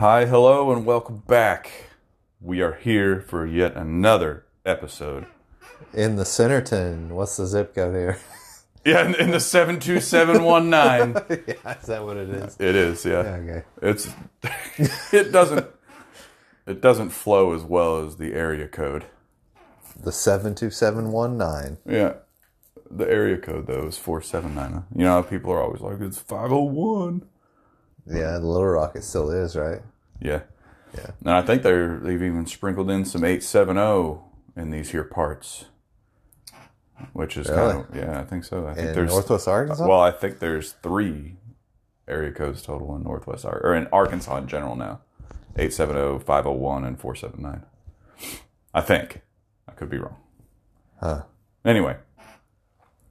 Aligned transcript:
Hi, 0.00 0.24
hello, 0.24 0.72
and 0.72 0.86
welcome 0.86 1.18
back. 1.26 1.90
We 2.40 2.62
are 2.62 2.72
here 2.72 3.20
for 3.20 3.44
yet 3.44 3.76
another 3.76 4.46
episode. 4.64 5.26
In 5.92 6.16
the 6.16 6.22
Centerton, 6.22 7.08
what's 7.08 7.36
the 7.36 7.46
zip 7.46 7.74
code 7.74 7.94
here? 7.94 8.18
Yeah, 8.82 9.04
in, 9.04 9.14
in 9.16 9.30
the 9.30 9.40
72719. 9.40 11.44
yeah, 11.46 11.78
is 11.78 11.86
that 11.86 12.02
what 12.02 12.16
it 12.16 12.30
is? 12.30 12.56
It 12.58 12.74
is, 12.74 13.04
yeah. 13.04 13.18
Okay. 13.18 13.62
It's 13.82 14.08
it 15.12 15.32
doesn't 15.32 15.66
it 16.66 16.80
doesn't 16.80 17.10
flow 17.10 17.52
as 17.52 17.62
well 17.62 18.02
as 18.02 18.16
the 18.16 18.32
area 18.32 18.68
code. 18.68 19.04
The 20.02 20.12
72719. 20.12 21.76
Yeah. 21.84 22.14
The 22.90 23.06
area 23.06 23.36
code 23.36 23.66
though 23.66 23.86
is 23.86 23.98
479. 23.98 24.84
You 24.96 25.04
know, 25.04 25.10
how 25.10 25.22
people 25.28 25.52
are 25.52 25.62
always 25.62 25.82
like 25.82 26.00
it's 26.00 26.18
501. 26.18 27.28
Yeah, 28.06 28.38
the 28.38 28.46
Little 28.46 28.66
Rock 28.66 28.96
it 28.96 29.04
still 29.04 29.30
is, 29.30 29.56
right? 29.56 29.80
Yeah. 30.20 30.42
Yeah. 30.96 31.10
And 31.20 31.30
I 31.30 31.42
think 31.42 31.62
they're 31.62 31.98
they've 31.98 32.22
even 32.22 32.46
sprinkled 32.46 32.90
in 32.90 33.04
some 33.04 33.24
870 33.24 34.20
in 34.56 34.70
these 34.70 34.90
here 34.90 35.04
parts. 35.04 35.66
Which 37.14 37.36
is 37.38 37.46
kind 37.46 37.78
of 37.80 37.96
yeah, 37.96 38.20
I 38.20 38.24
think 38.24 38.44
so. 38.44 38.66
I 38.66 38.74
think 38.74 38.88
In 38.88 38.94
there's 38.94 39.10
Northwest 39.10 39.48
Arkansas? 39.48 39.86
Well, 39.86 40.00
I 40.00 40.10
think 40.10 40.38
there's 40.38 40.72
three 40.82 41.36
area 42.06 42.30
codes 42.32 42.60
total 42.62 42.94
in 42.96 43.04
Northwest 43.04 43.44
Ar- 43.46 43.60
or 43.64 43.74
in 43.74 43.86
Arkansas 43.92 44.36
in 44.36 44.46
general 44.48 44.76
now. 44.76 45.00
870, 45.56 46.24
501, 46.24 46.84
and 46.84 47.00
479. 47.00 47.64
I 48.74 48.80
think. 48.82 49.22
I 49.68 49.72
could 49.72 49.88
be 49.90 49.98
wrong. 49.98 50.16
Huh. 51.00 51.22
Anyway, 51.64 51.96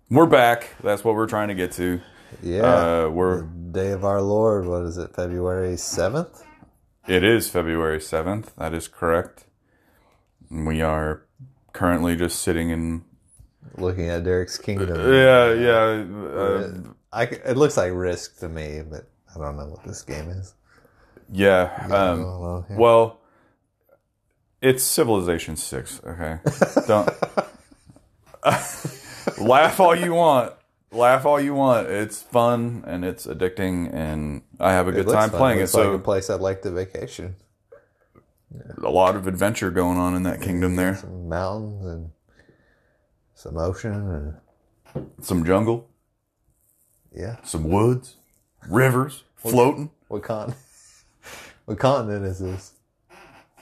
we're 0.09 0.25
back. 0.27 0.69
That's 0.83 1.03
what 1.03 1.15
we're 1.15 1.27
trying 1.27 1.47
to 1.49 1.55
get 1.55 1.71
to. 1.73 1.99
yeah. 2.43 2.61
Uh, 3.05 3.09
we're 3.09 3.41
Day 3.43 3.91
of 3.91 4.05
our 4.05 4.21
Lord, 4.21 4.65
what 4.65 4.83
is 4.83 4.97
it, 4.97 5.15
February 5.15 5.73
7th? 5.73 6.43
It 7.09 7.23
is 7.23 7.49
February 7.49 7.99
7th. 7.99 8.55
That 8.57 8.73
is 8.73 8.88
correct. 8.88 9.45
We 10.49 10.81
are 10.81 11.23
currently 11.73 12.15
just 12.15 12.41
sitting 12.41 12.69
in 12.69 13.03
Looking 13.77 14.09
at 14.09 14.23
Derek's 14.23 14.57
Kingdom. 14.57 14.97
yeah, 15.13 15.53
yeah, 15.53 16.05
uh, 16.39 16.71
I 17.11 17.27
c 17.27 17.37
it 17.45 17.57
looks 17.57 17.77
like 17.77 17.91
Risk 17.93 18.39
to 18.39 18.49
me, 18.49 18.81
but 18.89 19.09
I 19.35 19.39
don't 19.39 19.57
know 19.57 19.67
what 19.67 19.83
this 19.85 20.02
game 20.02 20.30
is. 20.30 20.53
yeah. 21.31 21.87
Um, 21.91 22.65
well, 22.77 23.19
it's 24.61 24.83
Civilization 24.83 25.55
6, 25.55 26.02
okay? 26.05 26.39
Don't 26.87 27.09
laugh 29.39 29.80
all 29.80 29.95
you 29.95 30.13
want. 30.13 30.53
Laugh 30.91 31.25
all 31.25 31.39
you 31.39 31.53
want. 31.53 31.87
It's 31.87 32.21
fun 32.21 32.83
and 32.87 33.05
it's 33.05 33.27
addicting, 33.27 33.93
and 33.93 34.41
I 34.59 34.71
have 34.73 34.87
a 34.87 34.91
good 34.91 35.07
time 35.07 35.29
fun. 35.29 35.37
playing 35.37 35.57
it. 35.59 35.61
looks 35.61 35.71
So 35.73 35.91
like 35.91 35.99
a 35.99 36.03
place 36.03 36.29
I'd 36.29 36.41
like 36.41 36.61
to 36.63 36.71
vacation. 36.71 37.35
a 38.83 38.89
lot 38.89 39.15
of 39.15 39.27
adventure 39.27 39.69
going 39.69 39.97
on 39.99 40.15
in 40.15 40.23
that 40.23 40.41
kingdom 40.41 40.75
there. 40.75 40.95
Some 40.95 41.29
mountains 41.29 41.85
and 41.85 42.09
some 43.35 43.57
ocean 43.57 44.33
and 44.95 45.11
Some 45.21 45.45
jungle, 45.45 45.87
yeah. 47.13 47.37
some 47.43 47.65
woods, 47.65 48.15
rivers, 48.67 49.23
floating. 49.35 49.91
What 50.07 50.23
con? 50.23 50.55
what 51.65 51.77
continent 51.77 52.25
is 52.25 52.39
this? 52.39 52.73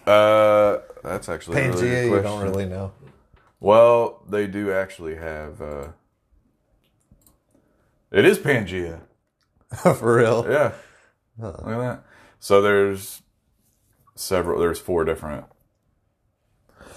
Uh, 0.06 0.78
that's 1.04 1.28
actually 1.28 1.60
a 1.62 1.70
really 1.70 1.82
Pangea. 1.82 2.10
good 2.10 2.16
you 2.16 2.22
don't 2.24 2.44
really 2.44 2.66
know. 2.66 2.94
Well, 3.60 4.24
they 4.30 4.48
do 4.48 4.72
actually 4.72 5.16
have. 5.16 5.62
Uh, 5.62 5.88
it 8.12 8.26
is 8.26 8.40
Pangea. 8.40 9.02
For 9.76 10.16
real. 10.16 10.46
Yeah. 10.50 10.74
Look 11.38 11.68
at 11.68 11.78
that. 11.78 12.04
So 12.40 12.62
there's 12.62 13.22
several. 14.16 14.60
There's 14.60 14.80
four 14.80 15.06
different. 15.06 15.46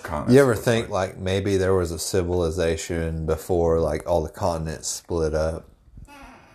Continents. 0.02 0.34
You 0.34 0.40
ever 0.40 0.54
think 0.54 0.88
like 0.88 1.18
maybe 1.18 1.56
there 1.56 1.74
was 1.74 1.90
a 1.90 1.98
civilization 1.98 3.26
before 3.26 3.80
like 3.80 4.08
all 4.08 4.22
the 4.22 4.30
continents 4.30 4.88
split 4.88 5.34
up? 5.34 5.68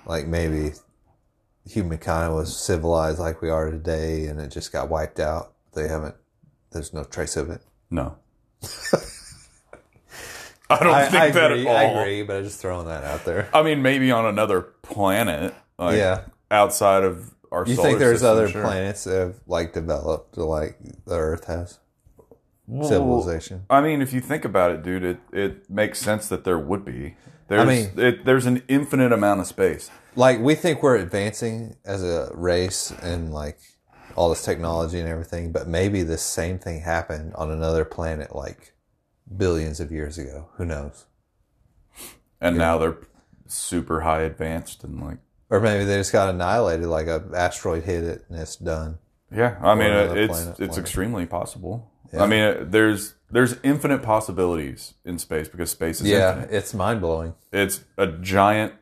Like 0.05 0.27
maybe 0.27 0.71
humankind 1.67 2.33
was 2.33 2.55
civilized 2.55 3.19
like 3.19 3.41
we 3.41 3.49
are 3.49 3.69
today 3.69 4.25
and 4.25 4.39
it 4.39 4.49
just 4.49 4.71
got 4.71 4.89
wiped 4.89 5.19
out. 5.19 5.53
They 5.73 5.87
haven't 5.87 6.15
there's 6.71 6.93
no 6.93 7.03
trace 7.03 7.37
of 7.37 7.49
it. 7.49 7.61
No. 7.89 8.17
I 10.69 10.83
don't 10.83 11.11
think 11.11 11.33
that 11.35 11.51
agree, 11.51 11.67
at 11.67 11.67
all. 11.67 11.97
I 11.97 12.01
agree, 12.01 12.23
but 12.23 12.37
I'm 12.37 12.43
just 12.43 12.59
throwing 12.59 12.87
that 12.87 13.03
out 13.03 13.23
there. 13.25 13.49
I 13.53 13.61
mean, 13.63 13.81
maybe 13.81 14.11
on 14.11 14.25
another 14.25 14.61
planet. 14.81 15.53
Like 15.77 15.97
Yeah. 15.97 16.21
Outside 16.49 17.03
of 17.03 17.33
our. 17.51 17.65
You 17.67 17.75
think 17.75 17.99
there's 17.99 18.19
system, 18.21 18.31
other 18.31 18.47
sure. 18.49 18.63
planets 18.63 19.03
that 19.03 19.17
have 19.19 19.35
like 19.47 19.73
developed 19.73 20.37
like 20.37 20.77
the 21.05 21.15
Earth 21.15 21.45
has? 21.45 21.79
Civilization. 22.81 23.65
I 23.69 23.81
mean, 23.81 24.01
if 24.01 24.11
you 24.11 24.21
think 24.21 24.43
about 24.43 24.71
it, 24.71 24.81
dude, 24.81 25.03
it, 25.03 25.19
it 25.31 25.69
makes 25.69 25.99
sense 25.99 26.27
that 26.29 26.43
there 26.45 26.57
would 26.57 26.83
be. 26.83 27.15
There's, 27.47 27.67
mean- 27.67 27.91
it, 27.97 28.25
there's 28.25 28.47
an 28.47 28.63
infinite 28.67 29.11
amount 29.11 29.39
of 29.41 29.45
space. 29.47 29.91
like 30.15 30.39
we 30.39 30.55
think 30.55 30.81
we're 30.81 30.95
advancing 30.95 31.75
as 31.85 32.03
a 32.03 32.31
race 32.33 32.91
and 33.03 33.31
like 33.31 33.59
all 34.15 34.29
this 34.29 34.43
technology 34.43 34.99
and 34.99 35.07
everything, 35.07 35.51
but 35.51 35.67
maybe 35.67 36.01
this 36.01 36.23
same 36.23 36.57
thing 36.57 36.81
happened 36.81 37.33
on 37.35 37.51
another 37.51 37.85
planet 37.85 38.35
like 38.35 38.73
billions 39.35 39.79
of 39.79 39.91
years 39.91 40.17
ago. 40.17 40.49
Who 40.57 40.65
knows? 40.65 41.05
And 42.41 42.57
now 42.57 42.77
they're 42.77 42.97
super 43.47 44.01
high 44.01 44.21
advanced 44.21 44.83
and 44.83 45.01
like, 45.01 45.17
Or 45.49 45.59
maybe 45.59 45.85
they 45.85 45.97
just 45.97 46.11
got 46.11 46.29
annihilated, 46.29 46.85
like 46.87 47.07
a 47.07 47.23
asteroid 47.33 47.83
hit 47.83 48.03
it 48.03 48.25
and 48.29 48.39
it's 48.39 48.55
done. 48.55 48.99
yeah, 49.31 49.57
I 49.61 49.73
mean, 49.75 49.91
it's 49.91 50.31
planet, 50.31 50.49
it's 50.49 50.57
planet. 50.57 50.77
extremely 50.77 51.25
possible. 51.25 51.91
I 52.17 52.27
mean, 52.27 52.41
uh, 52.43 52.63
there's 52.67 53.15
there's 53.29 53.57
infinite 53.63 54.01
possibilities 54.01 54.93
in 55.03 55.19
space 55.19 55.49
because 55.49 55.69
space 55.71 55.99
is 55.99 56.07
Yeah, 56.07 56.29
infinite. 56.37 56.55
it's 56.55 56.73
mind 56.73 57.01
blowing. 57.01 57.33
It's 57.51 57.83
a 57.97 58.07
giant, 58.07 58.73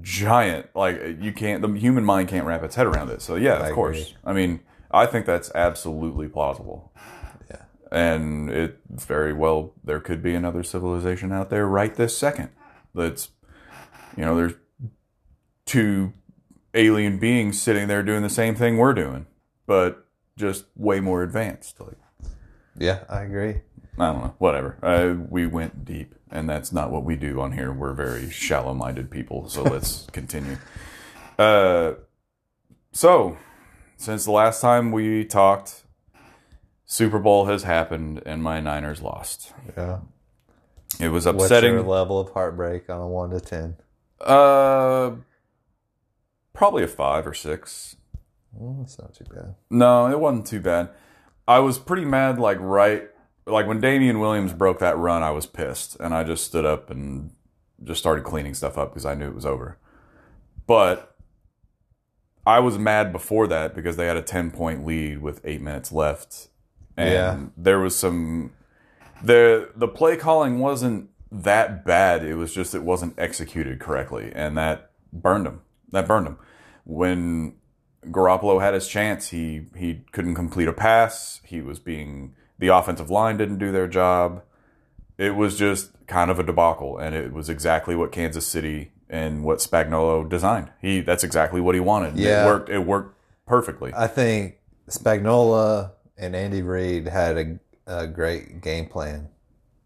giant. 0.00 0.66
Like 0.74 1.00
you 1.20 1.32
can't, 1.32 1.60
the 1.60 1.68
human 1.78 2.04
mind 2.04 2.28
can't 2.28 2.46
wrap 2.46 2.62
its 2.62 2.74
head 2.76 2.86
around 2.86 3.10
it. 3.10 3.20
So 3.20 3.34
yeah, 3.34 3.56
of 3.56 3.62
I 3.62 3.70
course. 3.72 3.98
agree. 4.00 4.16
I 4.24 4.32
mean, 4.32 4.60
I 4.90 5.04
think 5.06 5.26
that's 5.26 5.50
absolutely 5.54 6.28
plausible. 6.28 6.92
And 7.94 8.50
it 8.50 8.80
very 8.90 9.32
well 9.32 9.72
there 9.84 10.00
could 10.00 10.20
be 10.20 10.34
another 10.34 10.64
civilization 10.64 11.30
out 11.30 11.48
there 11.48 11.64
right 11.64 11.94
this 11.94 12.18
second 12.18 12.50
that's 12.92 13.28
you 14.16 14.24
know 14.24 14.34
there's 14.34 14.54
two 15.64 16.12
alien 16.74 17.18
beings 17.18 17.62
sitting 17.62 17.86
there 17.86 18.02
doing 18.02 18.22
the 18.22 18.28
same 18.28 18.56
thing 18.56 18.78
we're 18.78 18.94
doing 18.94 19.26
but 19.66 20.08
just 20.36 20.64
way 20.74 20.98
more 20.98 21.22
advanced 21.22 21.80
like. 21.80 21.94
Yeah, 22.76 23.04
I 23.08 23.22
agree. 23.22 23.60
i 23.96 24.06
don't 24.12 24.22
know 24.22 24.34
whatever. 24.38 24.76
Uh, 24.82 25.14
we 25.30 25.46
went 25.46 25.84
deep 25.84 26.16
and 26.32 26.48
that's 26.50 26.72
not 26.72 26.90
what 26.90 27.04
we 27.04 27.14
do 27.14 27.40
on 27.40 27.52
here. 27.52 27.72
We're 27.72 27.94
very 27.94 28.28
shallow-minded 28.28 29.08
people 29.08 29.48
so 29.48 29.62
let's 29.74 30.06
continue. 30.10 30.56
Uh 31.38 31.92
so 32.90 33.38
since 33.96 34.24
the 34.24 34.32
last 34.32 34.60
time 34.60 34.90
we 34.90 35.24
talked 35.24 35.83
Super 36.94 37.18
Bowl 37.18 37.46
has 37.46 37.64
happened 37.64 38.22
and 38.24 38.40
my 38.40 38.60
Niners 38.60 39.02
lost. 39.02 39.52
Yeah. 39.76 39.98
It 41.00 41.08
was 41.08 41.26
What's 41.26 41.42
upsetting. 41.42 41.72
your 41.72 41.82
level 41.82 42.20
of 42.20 42.30
heartbreak 42.30 42.88
on 42.88 43.00
a 43.00 43.08
one 43.08 43.30
to 43.30 43.40
ten? 43.40 43.74
Uh, 44.20 45.16
probably 46.52 46.84
a 46.84 46.86
five 46.86 47.26
or 47.26 47.34
six. 47.34 47.96
Mm, 48.56 48.78
that's 48.78 48.96
not 49.00 49.12
too 49.12 49.24
bad. 49.24 49.56
No, 49.70 50.08
it 50.08 50.20
wasn't 50.20 50.46
too 50.46 50.60
bad. 50.60 50.90
I 51.48 51.58
was 51.58 51.80
pretty 51.80 52.04
mad. 52.04 52.38
Like 52.38 52.58
right, 52.60 53.10
like 53.44 53.66
when 53.66 53.80
Damien 53.80 54.20
Williams 54.20 54.52
broke 54.52 54.78
that 54.78 54.96
run, 54.96 55.24
I 55.24 55.32
was 55.32 55.46
pissed, 55.46 55.96
and 55.98 56.14
I 56.14 56.22
just 56.22 56.44
stood 56.44 56.64
up 56.64 56.90
and 56.90 57.32
just 57.82 57.98
started 57.98 58.22
cleaning 58.22 58.54
stuff 58.54 58.78
up 58.78 58.92
because 58.92 59.04
I 59.04 59.14
knew 59.14 59.26
it 59.26 59.34
was 59.34 59.44
over. 59.44 59.78
But 60.68 61.16
I 62.46 62.60
was 62.60 62.78
mad 62.78 63.10
before 63.10 63.48
that 63.48 63.74
because 63.74 63.96
they 63.96 64.06
had 64.06 64.16
a 64.16 64.22
ten 64.22 64.52
point 64.52 64.86
lead 64.86 65.20
with 65.22 65.40
eight 65.42 65.60
minutes 65.60 65.90
left, 65.90 66.50
and 66.96 67.12
Yeah. 67.12 67.38
there 67.56 67.78
was 67.78 67.96
some 67.96 68.52
the 69.22 69.70
the 69.76 69.88
play 69.88 70.16
calling 70.16 70.58
wasn't 70.58 71.10
that 71.32 71.84
bad. 71.84 72.24
It 72.24 72.34
was 72.36 72.52
just 72.54 72.74
it 72.74 72.82
wasn't 72.82 73.14
executed 73.18 73.80
correctly, 73.80 74.30
and 74.34 74.56
that 74.56 74.90
burned 75.12 75.46
him. 75.46 75.60
That 75.92 76.06
burned 76.06 76.26
him. 76.26 76.38
When 76.84 77.54
Garoppolo 78.06 78.60
had 78.60 78.74
his 78.74 78.86
chance, 78.88 79.28
he 79.28 79.66
he 79.76 80.04
couldn't 80.12 80.34
complete 80.34 80.68
a 80.68 80.72
pass. 80.72 81.40
He 81.44 81.60
was 81.60 81.78
being 81.78 82.34
the 82.58 82.68
offensive 82.68 83.10
line 83.10 83.36
didn't 83.36 83.58
do 83.58 83.72
their 83.72 83.88
job. 83.88 84.42
It 85.18 85.34
was 85.36 85.56
just 85.58 85.90
kind 86.06 86.30
of 86.30 86.38
a 86.38 86.42
debacle, 86.42 86.98
and 86.98 87.14
it 87.14 87.32
was 87.32 87.48
exactly 87.48 87.96
what 87.96 88.12
Kansas 88.12 88.46
City 88.46 88.92
and 89.08 89.44
what 89.44 89.58
Spagnuolo 89.58 90.28
designed. 90.28 90.70
He 90.80 91.00
that's 91.00 91.24
exactly 91.24 91.60
what 91.60 91.74
he 91.74 91.80
wanted. 91.80 92.16
Yeah. 92.16 92.42
It 92.42 92.46
worked. 92.46 92.68
It 92.68 92.78
worked 92.80 93.18
perfectly. 93.46 93.92
I 93.96 94.06
think 94.06 94.56
Spagnuolo 94.88 95.90
and 96.16 96.34
Andy 96.36 96.62
Reid 96.62 97.06
had 97.08 97.36
a, 97.38 97.58
a 97.86 98.06
great 98.06 98.60
game 98.60 98.86
plan 98.86 99.28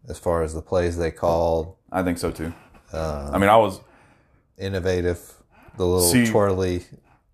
as 0.07 0.17
far 0.19 0.43
as 0.43 0.53
the 0.53 0.61
plays 0.61 0.97
they 0.97 1.11
called, 1.11 1.75
I 1.91 2.03
think 2.03 2.17
so 2.17 2.31
too. 2.31 2.53
uh, 2.93 3.29
I 3.33 3.37
mean, 3.37 3.49
I 3.49 3.57
was 3.57 3.81
innovative, 4.57 5.19
the 5.77 5.85
little 5.85 6.07
See- 6.09 6.27
twirly, 6.27 6.83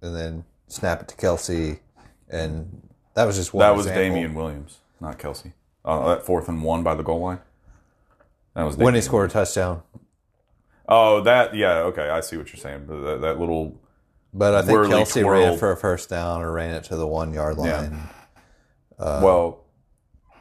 and 0.02 0.16
then 0.16 0.46
snap 0.68 1.02
it 1.02 1.08
to 1.10 1.16
Kelce, 1.16 1.80
and 2.30 2.82
That 3.14 3.26
was 3.26 3.36
just 3.38 3.54
one. 3.54 3.62
that 3.62 3.76
was 3.76 3.86
example. 3.86 4.04
Damien 4.16 4.34
Williams, 4.34 4.80
not 5.00 5.18
Kelce. 5.20 5.54
Uh, 5.84 6.16
that 6.16 6.26
fourth 6.26 6.48
and 6.50 6.64
one 6.64 6.84
by 6.84 6.96
the 6.96 7.04
goal 7.04 7.22
line. 7.22 7.40
That 8.56 8.64
was 8.64 8.76
when 8.78 8.94
he 8.94 9.00
Damien. 9.00 9.02
scored 9.04 9.30
a 9.30 9.34
touchdown. 9.34 9.84
Oh, 10.88 11.22
that 11.22 11.56
yeah. 11.56 11.78
Okay, 11.80 12.10
I 12.10 12.22
see 12.22 12.38
what 12.38 12.48
you're 12.52 12.60
saying. 12.60 12.86
But 12.88 13.02
That, 13.02 13.22
that 13.22 13.40
little 13.40 13.80
But 14.34 14.54
I 14.56 14.62
think 14.62 14.78
Kelce 14.80 15.22
twirl. 15.22 15.40
ran 15.42 15.58
for 15.58 15.72
a 15.72 15.78
first 15.78 16.10
down 16.10 16.42
or 16.42 16.52
ran 16.52 16.74
it 16.76 16.84
to 16.86 16.96
the 16.96 17.08
one 17.08 17.34
yard 17.34 17.58
line. 17.58 18.00
Uh, 18.98 19.20
well, 19.24 19.66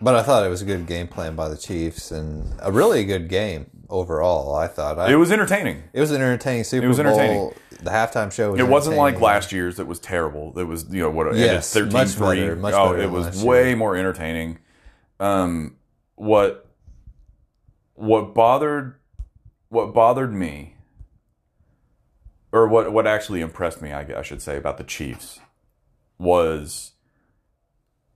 But 0.01 0.15
I 0.15 0.23
thought 0.23 0.45
it 0.45 0.49
was 0.49 0.63
a 0.63 0.65
good 0.65 0.87
game 0.87 1.09
plan 1.09 1.35
by 1.35 1.49
the 1.49 1.57
Chiefs 1.57 2.11
and 2.11 2.53
a 2.61 2.71
really 2.71 3.05
good 3.05 3.29
game 3.29 3.71
overall. 3.89 4.55
I 4.55 4.67
thought 4.67 4.99
I, 4.99 5.13
it 5.13 5.17
was 5.17 5.33
entertaining. 5.33 5.83
it 5.93 6.01
was 6.01 6.11
an 6.11 6.21
entertaining 6.21 6.65
Super 6.65 6.83
Bowl. 6.83 6.85
It 6.85 6.89
was 6.89 6.99
entertaining. 7.01 7.37
Bowl. 7.39 7.55
The 7.83 7.91
halftime 7.91 8.33
show. 8.33 8.53
Was 8.53 8.61
It 8.61 8.69
wasn't 8.69 8.97
like 8.97 9.21
last 9.21 9.53
year's 9.53 9.79
It 9.79 9.87
was 9.87 10.01
terrible. 10.01 10.59
It 10.59 10.65
was 10.65 10.87
you 10.91 11.03
know 11.03 11.11
what 11.11 11.35
Yes, 11.37 11.75
it 11.77 11.81
ended 11.81 11.93
13 11.93 11.93
much 11.93 12.09
3. 12.17 12.41
better, 12.41 12.57
much 12.57 12.75
oh, 12.75 12.91
better 12.91 13.03
it 13.03 13.11
was 13.11 13.43
way 13.45 13.69
year. 13.69 13.77
more 13.77 13.97
entertaining. 13.97 14.59
Um, 15.21 15.77
what 16.15 16.69
what 17.95 18.35
bothered 18.35 18.97
what 19.69 19.93
bothered 19.93 20.33
me, 20.33 20.77
or 22.53 22.67
what 22.69 22.93
what 22.93 23.07
actually 23.07 23.41
impressed 23.41 23.83
me, 23.83 23.93
I, 23.93 24.01
I 24.19 24.23
should 24.23 24.43
say, 24.43 24.57
about 24.57 24.79
the 24.79 24.85
Chiefs 24.85 25.41
was 26.19 26.93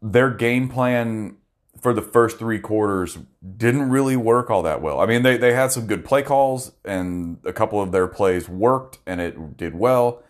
their 0.01 0.31
game 0.31 0.69
plan 0.69 1.37
for 1.81 1.93
the 1.93 2.03
first 2.03 2.39
three 2.39 2.59
quarters 2.59 3.19
didn't 3.57 3.91
really 3.91 4.17
work 4.17 4.51
all 4.51 4.63
that 4.63 4.83
well. 4.83 5.01
I 5.01 5.07
mean, 5.07 5.23
they, 5.23 5.37
they 5.37 5.53
had 5.53 5.71
some 5.71 5.87
good 5.87 6.05
play 6.05 6.23
calls, 6.23 6.73
and 6.85 7.39
a 7.45 7.53
couple 7.53 7.81
of 7.81 7.93
their 7.93 8.09
plays 8.09 8.49
worked, 8.49 8.99
and 9.07 9.21
it 9.21 9.57
did 9.57 9.75
well. 9.75 10.23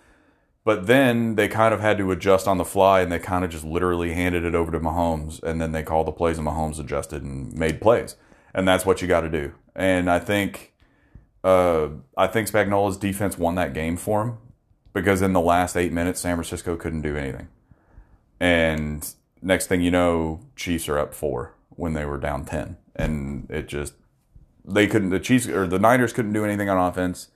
But 0.64 0.86
then 0.86 1.36
they 1.36 1.48
kind 1.48 1.72
of 1.72 1.80
had 1.80 1.96
to 1.98 2.10
adjust 2.10 2.46
on 2.46 2.58
the 2.58 2.64
fly, 2.64 3.00
and 3.00 3.10
they 3.10 3.18
kind 3.18 3.44
of 3.44 3.50
just 3.50 3.64
literally 3.64 4.12
handed 4.12 4.44
it 4.44 4.54
over 4.54 4.70
to 4.72 4.80
Mahomes, 4.80 5.42
and 5.42 5.60
then 5.60 5.72
they 5.72 5.82
called 5.82 6.06
the 6.06 6.12
plays, 6.12 6.36
and 6.38 6.46
Mahomes 6.46 6.78
adjusted 6.78 7.22
and 7.22 7.52
made 7.54 7.80
plays, 7.80 8.16
and 8.54 8.68
that's 8.68 8.84
what 8.84 9.00
you 9.00 9.08
got 9.08 9.22
to 9.22 9.30
do. 9.30 9.54
And 9.74 10.10
I 10.10 10.18
think, 10.18 10.74
uh, 11.42 11.88
I 12.16 12.26
think 12.26 12.50
Spagnuolo's 12.50 12.98
defense 12.98 13.38
won 13.38 13.54
that 13.54 13.72
game 13.72 13.96
for 13.96 14.22
him 14.22 14.38
because 14.92 15.22
in 15.22 15.32
the 15.32 15.40
last 15.40 15.76
eight 15.76 15.92
minutes, 15.92 16.20
San 16.20 16.36
Francisco 16.36 16.76
couldn't 16.76 17.02
do 17.02 17.16
anything. 17.16 17.48
And 18.40 19.14
next 19.42 19.66
thing 19.66 19.80
you 19.80 19.90
know, 19.90 20.40
Chiefs 20.56 20.88
are 20.88 20.98
up 20.98 21.14
four 21.14 21.54
when 21.70 21.92
they 21.92 22.04
were 22.04 22.18
down 22.18 22.44
ten, 22.44 22.76
and 22.96 23.46
it 23.50 23.68
just 23.68 23.94
they 24.64 24.86
couldn't. 24.86 25.10
The 25.10 25.20
Chiefs 25.20 25.46
or 25.46 25.66
the 25.66 25.78
Niners 25.78 26.12
couldn't 26.12 26.32
do 26.32 26.44
anything 26.44 26.68
on 26.68 26.76
offense, 26.76 27.28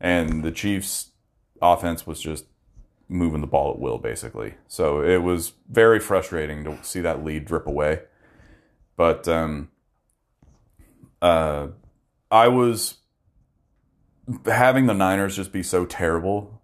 and 0.00 0.42
the 0.42 0.52
Chiefs' 0.52 1.10
offense 1.62 2.06
was 2.06 2.20
just 2.20 2.46
moving 3.08 3.40
the 3.40 3.46
ball 3.46 3.72
at 3.72 3.78
will, 3.78 3.98
basically. 3.98 4.54
So 4.68 5.02
it 5.02 5.22
was 5.22 5.52
very 5.68 6.00
frustrating 6.00 6.64
to 6.64 6.78
see 6.82 7.00
that 7.00 7.24
lead 7.24 7.44
drip 7.44 7.66
away. 7.66 8.02
But 8.96 9.28
um, 9.28 9.70
uh, 11.22 11.68
I 12.30 12.48
was 12.48 12.96
having 14.46 14.86
the 14.86 14.94
Niners 14.94 15.36
just 15.36 15.52
be 15.52 15.62
so 15.62 15.86
terrible 15.86 16.60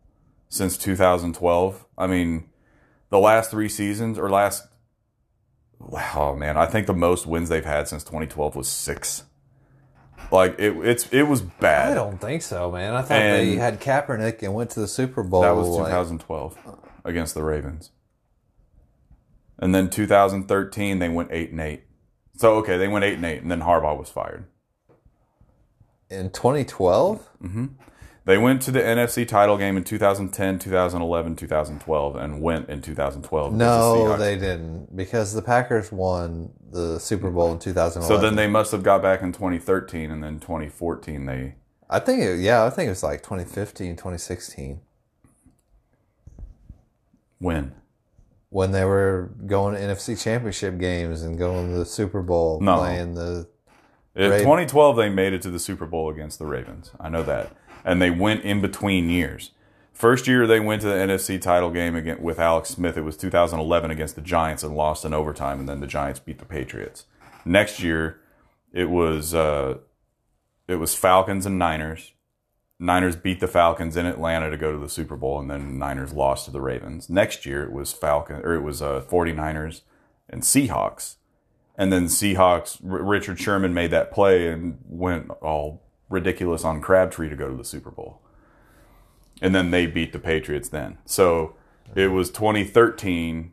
since 0.48 0.76
2012. 0.76 1.86
I 1.96 2.06
mean, 2.06 2.48
the 3.10 3.18
last 3.18 3.50
three 3.50 3.68
seasons 3.68 4.18
or 4.18 4.28
last 4.30 4.66
oh 5.90 6.34
man, 6.36 6.56
I 6.56 6.66
think 6.66 6.86
the 6.86 6.94
most 6.94 7.26
wins 7.26 7.48
they've 7.48 7.64
had 7.64 7.88
since 7.88 8.04
2012 8.04 8.56
was 8.56 8.68
six. 8.68 9.24
Like 10.30 10.54
it, 10.58 10.76
it's 10.86 11.08
it 11.12 11.24
was 11.24 11.42
bad. 11.42 11.92
I 11.92 11.94
don't 11.94 12.18
think 12.20 12.42
so, 12.42 12.70
man. 12.70 12.94
I 12.94 13.02
thought 13.02 13.08
they 13.18 13.56
had 13.56 13.80
Kaepernick 13.80 14.42
and 14.42 14.54
went 14.54 14.70
to 14.70 14.80
the 14.80 14.88
Super 14.88 15.22
Bowl. 15.22 15.42
That 15.42 15.56
was 15.56 15.68
like- 15.68 15.86
2012 15.88 16.58
against 17.04 17.34
the 17.34 17.42
Ravens, 17.42 17.90
and 19.58 19.74
then 19.74 19.90
2013 19.90 20.98
they 21.00 21.08
went 21.08 21.28
eight 21.32 21.50
and 21.50 21.60
eight. 21.60 21.82
So 22.36 22.54
okay, 22.56 22.78
they 22.78 22.88
went 22.88 23.04
eight 23.04 23.14
and 23.14 23.24
eight, 23.26 23.42
and 23.42 23.50
then 23.50 23.60
Harbaugh 23.60 23.98
was 23.98 24.08
fired. 24.08 24.46
in 26.08 26.30
2012. 26.30 27.28
They 28.24 28.38
went 28.38 28.62
to 28.62 28.70
the 28.70 28.78
NFC 28.80 29.26
title 29.26 29.56
game 29.58 29.76
in 29.76 29.82
2010, 29.82 30.58
2011, 30.60 31.34
2012, 31.36 32.16
and 32.16 32.40
went 32.40 32.68
in 32.68 32.80
2012. 32.80 33.46
against 33.46 33.58
the 33.58 33.64
No, 33.64 34.16
they 34.16 34.36
didn't 34.36 34.94
because 34.96 35.32
the 35.34 35.42
Packers 35.42 35.90
won 35.90 36.52
the 36.70 37.00
Super 37.00 37.30
Bowl 37.30 37.52
in 37.52 37.58
2011. 37.58 38.06
So 38.08 38.22
then 38.24 38.36
they 38.36 38.46
must 38.46 38.70
have 38.70 38.84
got 38.84 39.02
back 39.02 39.22
in 39.22 39.32
2013, 39.32 40.10
and 40.12 40.22
then 40.22 40.38
2014 40.38 41.26
they. 41.26 41.54
I 41.90 41.98
think, 41.98 42.22
it, 42.22 42.38
yeah, 42.38 42.64
I 42.64 42.70
think 42.70 42.86
it 42.86 42.90
was 42.90 43.02
like 43.02 43.22
2015, 43.22 43.96
2016 43.96 44.80
Win. 47.40 47.72
when 48.50 48.70
they 48.72 48.84
were 48.84 49.30
going 49.46 49.74
to 49.74 49.80
NFC 49.80 50.22
Championship 50.22 50.78
games 50.78 51.22
and 51.22 51.36
going 51.36 51.72
to 51.72 51.78
the 51.78 51.84
Super 51.84 52.22
Bowl, 52.22 52.60
No. 52.60 52.78
playing 52.78 53.14
the. 53.14 53.48
In 54.14 54.30
Raven- 54.30 54.44
2012, 54.44 54.96
they 54.96 55.08
made 55.08 55.32
it 55.32 55.42
to 55.42 55.50
the 55.50 55.58
Super 55.58 55.86
Bowl 55.86 56.08
against 56.10 56.38
the 56.38 56.46
Ravens. 56.46 56.92
I 57.00 57.08
know 57.08 57.22
that. 57.24 57.50
And 57.84 58.00
they 58.00 58.10
went 58.10 58.44
in 58.44 58.60
between 58.60 59.10
years. 59.10 59.50
First 59.92 60.26
year 60.26 60.46
they 60.46 60.60
went 60.60 60.82
to 60.82 60.88
the 60.88 60.94
NFC 60.94 61.40
title 61.40 61.70
game 61.70 61.94
again 61.94 62.22
with 62.22 62.38
Alex 62.38 62.70
Smith. 62.70 62.96
It 62.96 63.02
was 63.02 63.16
2011 63.16 63.90
against 63.90 64.14
the 64.14 64.22
Giants 64.22 64.62
and 64.62 64.74
lost 64.74 65.04
in 65.04 65.12
overtime, 65.12 65.60
and 65.60 65.68
then 65.68 65.80
the 65.80 65.86
Giants 65.86 66.20
beat 66.20 66.38
the 66.38 66.44
Patriots. 66.44 67.06
Next 67.44 67.82
year, 67.82 68.20
it 68.72 68.88
was 68.88 69.34
uh, 69.34 69.78
it 70.66 70.76
was 70.76 70.94
Falcons 70.94 71.46
and 71.46 71.58
Niners. 71.58 72.12
Niners 72.78 73.14
beat 73.14 73.38
the 73.38 73.46
Falcons 73.46 73.96
in 73.96 74.06
Atlanta 74.06 74.50
to 74.50 74.56
go 74.56 74.72
to 74.72 74.78
the 74.78 74.88
Super 74.88 75.16
Bowl, 75.16 75.38
and 75.38 75.50
then 75.50 75.78
Niners 75.78 76.12
lost 76.12 76.46
to 76.46 76.50
the 76.50 76.60
Ravens. 76.60 77.08
Next 77.08 77.46
year, 77.46 77.62
it 77.62 77.72
was 77.72 77.92
Falcon 77.92 78.36
or 78.44 78.54
it 78.54 78.62
was 78.62 78.82
uh, 78.82 79.04
49ers 79.08 79.82
and 80.28 80.42
Seahawks 80.42 81.16
and 81.76 81.92
then 81.92 82.06
Seahawks, 82.06 82.78
R- 82.88 83.02
Richard 83.02 83.40
Sherman 83.40 83.74
made 83.74 83.90
that 83.90 84.12
play 84.12 84.48
and 84.48 84.78
went 84.88 85.30
all 85.40 85.82
ridiculous 86.12 86.64
on 86.64 86.80
Crabtree 86.80 87.28
to 87.28 87.36
go 87.36 87.48
to 87.48 87.56
the 87.56 87.64
Super 87.64 87.90
Bowl. 87.90 88.20
And 89.40 89.54
then 89.54 89.70
they 89.70 89.86
beat 89.86 90.12
the 90.12 90.18
Patriots 90.18 90.68
then. 90.68 90.98
So 91.04 91.56
it 91.96 92.08
was 92.08 92.30
2013 92.30 93.52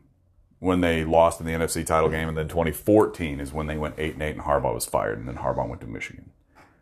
when 0.60 0.82
they 0.82 1.04
lost 1.04 1.40
in 1.40 1.46
the 1.46 1.52
NFC 1.52 1.84
title 1.84 2.10
game, 2.10 2.28
and 2.28 2.36
then 2.36 2.46
2014 2.46 3.40
is 3.40 3.52
when 3.52 3.66
they 3.66 3.78
went 3.78 3.94
8 3.98 4.14
and 4.14 4.22
8 4.22 4.30
and 4.36 4.44
Harbaugh 4.44 4.74
was 4.74 4.84
fired, 4.84 5.18
and 5.18 5.26
then 5.26 5.36
Harbaugh 5.36 5.68
went 5.68 5.80
to 5.80 5.86
Michigan. 5.86 6.30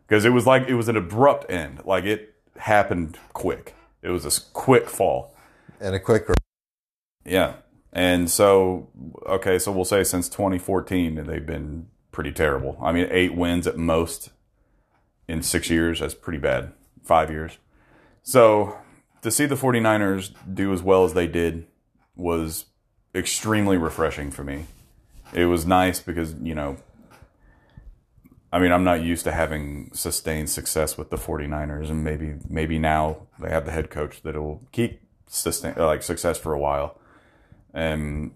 Because 0.05 0.25
it 0.25 0.31
was 0.31 0.45
like, 0.45 0.67
it 0.67 0.73
was 0.75 0.89
an 0.89 0.97
abrupt 0.97 1.49
end. 1.49 1.81
Like 1.85 2.03
it 2.03 2.35
happened 2.57 3.17
quick. 3.33 3.75
It 4.01 4.09
was 4.09 4.25
a 4.25 4.41
quick 4.51 4.89
fall. 4.89 5.35
And 5.79 5.95
a 5.95 5.99
quick. 5.99 6.27
Yeah. 7.25 7.53
And 7.93 8.29
so, 8.29 8.89
okay, 9.25 9.57
so 9.57 9.71
we'll 9.71 9.85
say 9.85 10.03
since 10.03 10.29
2014, 10.29 11.23
they've 11.25 11.45
been 11.45 11.87
pretty 12.11 12.31
terrible. 12.31 12.77
I 12.81 12.91
mean, 12.91 13.07
eight 13.09 13.33
wins 13.33 13.65
at 13.65 13.77
most 13.77 14.31
in 15.29 15.41
six 15.43 15.69
years. 15.69 15.99
That's 15.99 16.13
pretty 16.15 16.39
bad. 16.39 16.73
Five 17.03 17.29
years. 17.29 17.57
So 18.23 18.77
to 19.21 19.31
see 19.31 19.45
the 19.45 19.55
49ers 19.55 20.33
do 20.53 20.73
as 20.73 20.81
well 20.81 21.05
as 21.05 21.13
they 21.13 21.27
did 21.27 21.67
was 22.15 22.65
extremely 23.15 23.77
refreshing 23.77 24.31
for 24.31 24.43
me. 24.43 24.65
It 25.33 25.45
was 25.45 25.65
nice 25.65 25.99
because, 25.99 26.33
you 26.41 26.55
know, 26.55 26.77
I 28.51 28.59
mean, 28.59 28.71
I'm 28.71 28.83
not 28.83 29.01
used 29.03 29.23
to 29.25 29.31
having 29.31 29.91
sustained 29.93 30.49
success 30.49 30.97
with 30.97 31.11
the 31.11 31.17
49ers, 31.17 31.89
and 31.91 32.03
maybe 32.03 32.35
maybe 32.49 32.79
now 32.79 33.27
they 33.39 33.49
have 33.49 33.65
the 33.65 33.71
head 33.71 33.91
coach 33.91 34.23
that 34.23 34.35
will 34.35 34.63
keep 34.71 35.01
sustain 35.27 35.75
like 35.77 36.01
success 36.01 36.39
for 36.39 36.53
a 36.53 36.59
while 36.59 36.99
and 37.75 38.31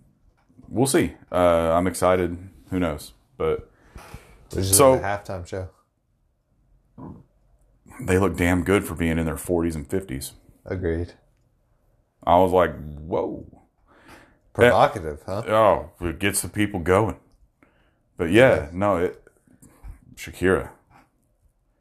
we'll 0.70 0.86
see. 0.86 1.14
Uh, 1.32 1.72
I'm 1.74 1.88
excited. 1.88 2.38
Who 2.70 2.80
knows? 2.80 3.14
But 3.38 3.70
So- 4.50 5.00
halftime 5.00 5.48
show. 5.48 5.70
They 8.02 8.18
look 8.18 8.38
damn 8.38 8.64
good 8.64 8.84
for 8.86 8.96
being 8.96 9.18
in 9.18 9.26
their 9.26 9.36
40s 9.36 9.76
and 9.76 9.88
50s. 9.88 10.32
Agreed. 10.66 11.14
I 12.26 12.38
was 12.38 12.52
like, 12.52 12.76
whoa. 13.00 13.46
Provocative, 14.54 15.24
huh? 15.26 15.44
Oh, 15.48 15.90
it 16.06 16.20
gets 16.20 16.42
the 16.42 16.50
people 16.50 16.80
going. 16.80 17.18
But 18.18 18.32
yeah, 18.32 18.70
no, 18.72 18.98
it. 18.98 19.24
Shakira. 20.16 20.70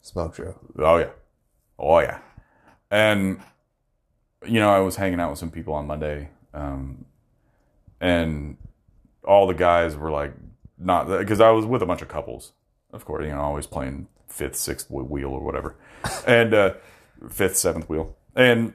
Smoke 0.00 0.34
show. 0.34 0.58
Oh 0.78 0.96
yeah, 0.96 1.10
oh 1.78 2.00
yeah, 2.00 2.18
and 2.90 3.40
you 4.44 4.58
know 4.58 4.68
I 4.68 4.80
was 4.80 4.96
hanging 4.96 5.20
out 5.20 5.30
with 5.30 5.38
some 5.38 5.52
people 5.52 5.74
on 5.74 5.86
Monday, 5.86 6.28
um, 6.52 7.04
and 8.00 8.56
all 9.22 9.46
the 9.46 9.54
guys 9.54 9.94
were 9.94 10.10
like, 10.10 10.32
not 10.76 11.06
because 11.06 11.40
I 11.40 11.50
was 11.50 11.66
with 11.66 11.82
a 11.82 11.86
bunch 11.86 12.02
of 12.02 12.08
couples, 12.08 12.52
of 12.92 13.04
course, 13.04 13.24
you 13.24 13.30
know, 13.30 13.40
always 13.40 13.68
playing 13.68 14.08
fifth, 14.32 14.56
sixth 14.56 14.90
wheel 14.90 15.30
or 15.30 15.40
whatever, 15.40 15.76
and 16.26 16.54
uh, 16.54 16.74
fifth, 17.28 17.56
seventh 17.56 17.88
wheel, 17.88 18.16
and 18.34 18.74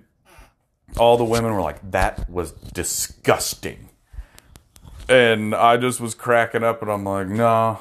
all 0.97 1.17
the 1.17 1.25
women 1.25 1.53
were 1.53 1.61
like, 1.61 1.91
that 1.91 2.29
was 2.29 2.51
disgusting, 2.51 3.89
and 5.09 5.53
I 5.53 5.77
just 5.77 5.99
was 5.99 6.15
cracking 6.15 6.63
up, 6.63 6.81
and 6.81 6.91
I'm 6.91 7.03
like, 7.03 7.27
no. 7.27 7.79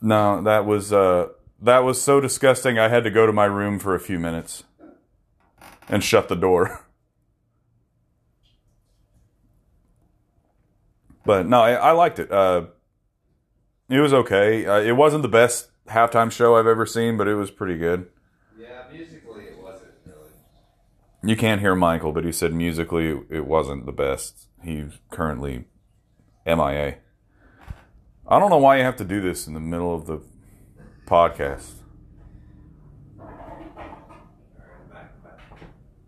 No, 0.00 0.40
that 0.42 0.64
was 0.64 0.92
uh, 0.92 1.30
that 1.60 1.80
was 1.80 2.00
so 2.00 2.20
disgusting. 2.20 2.78
I 2.78 2.88
had 2.88 3.02
to 3.02 3.10
go 3.10 3.26
to 3.26 3.32
my 3.32 3.46
room 3.46 3.80
for 3.80 3.96
a 3.96 4.00
few 4.00 4.18
minutes 4.20 4.62
and 5.88 6.04
shut 6.04 6.28
the 6.28 6.36
door. 6.36 6.84
But 11.24 11.46
no, 11.46 11.60
I, 11.60 11.72
I 11.72 11.90
liked 11.90 12.20
it. 12.20 12.32
Uh, 12.32 12.68
it 13.88 14.00
was 14.00 14.12
okay. 14.12 14.66
Uh, 14.66 14.80
it 14.80 14.92
wasn't 14.92 15.22
the 15.22 15.28
best 15.28 15.70
halftime 15.88 16.30
show 16.30 16.56
I've 16.56 16.66
ever 16.66 16.86
seen, 16.86 17.16
but 17.16 17.28
it 17.28 17.34
was 17.34 17.50
pretty 17.50 17.78
good. 17.78 18.08
Yeah, 18.58 18.84
musically 18.92 19.44
it 19.44 19.62
wasn't 19.62 19.90
really. 20.04 20.30
You 21.22 21.36
can't 21.36 21.60
hear 21.60 21.74
Michael, 21.74 22.12
but 22.12 22.24
he 22.24 22.32
said 22.32 22.52
musically 22.52 23.20
it 23.30 23.46
wasn't 23.46 23.86
the 23.86 23.92
best. 23.92 24.46
He's 24.62 24.98
currently 25.10 25.64
MIA. 26.46 26.96
I 28.26 28.38
don't 28.38 28.50
know 28.50 28.58
why 28.58 28.76
you 28.78 28.84
have 28.84 28.96
to 28.96 29.04
do 29.04 29.20
this 29.20 29.46
in 29.46 29.54
the 29.54 29.60
middle 29.60 29.94
of 29.94 30.06
the 30.06 30.20
podcast. 31.06 31.72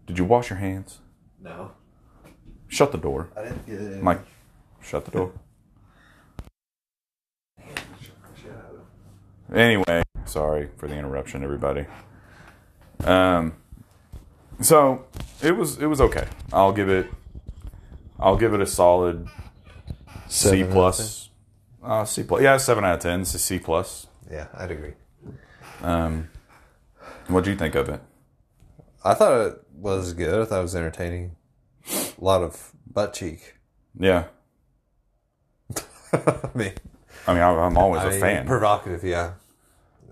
Did 0.07 0.19
you 0.19 0.25
wash 0.25 0.51
your 0.51 0.59
hands? 0.59 0.99
No, 1.41 1.71
Shut 2.71 2.93
the 2.93 2.99
door. 2.99 3.31
I 3.37 3.43
didn't 3.43 3.67
get 3.67 3.81
it. 3.81 4.03
Mike, 4.03 4.21
shut 4.81 5.05
the 5.05 5.11
door. 5.11 5.33
Anyway, 9.53 10.03
sorry 10.27 10.69
for 10.77 10.87
the 10.87 10.95
interruption, 10.97 11.43
everybody. 11.43 11.87
Um, 13.05 13.55
so 14.61 15.07
it 15.43 15.57
was 15.57 15.79
it 15.79 15.87
was 15.87 16.01
okay. 16.01 16.27
I'll 16.53 16.73
give 16.73 16.89
it 16.89 17.07
I'll 18.19 18.37
give 18.37 18.55
it 18.55 18.61
a 18.61 18.67
solid 18.67 19.27
C 20.29 20.49
Seven 20.49 20.63
of 20.63 20.71
plus. 20.71 21.31
Uh, 21.83 22.05
C 22.05 22.23
plus. 22.23 22.43
Yeah, 22.43 22.57
seven 22.59 22.85
out 22.85 22.95
of 22.97 23.01
ten. 23.01 23.23
It's 23.23 23.35
a 23.35 23.39
C 23.39 23.59
plus. 23.59 24.07
Yeah, 24.31 24.47
I'd 24.55 24.71
agree. 24.71 24.93
Um, 25.83 26.29
what 27.29 27.43
do 27.43 27.51
you 27.51 27.57
think 27.57 27.75
of 27.75 27.89
it? 27.89 28.01
I 29.03 29.15
thought 29.15 29.47
it 29.47 29.55
was 29.75 30.13
good. 30.13 30.43
I 30.43 30.45
thought 30.45 30.61
it 30.61 30.63
was 30.63 30.77
entertaining. 30.77 31.37
A 31.91 32.25
lot 32.25 32.43
of 32.43 32.73
butt 32.87 33.15
cheek. 33.15 33.57
Yeah, 33.99 34.25
I 36.13 36.51
mean, 36.55 36.73
I 37.27 37.35
mean, 37.35 37.43
I'm 37.43 37.79
always 37.79 38.03
I 38.03 38.09
a 38.09 38.11
mean, 38.11 38.21
fan. 38.21 38.47
Provocative, 38.47 39.03
yeah. 39.03 39.33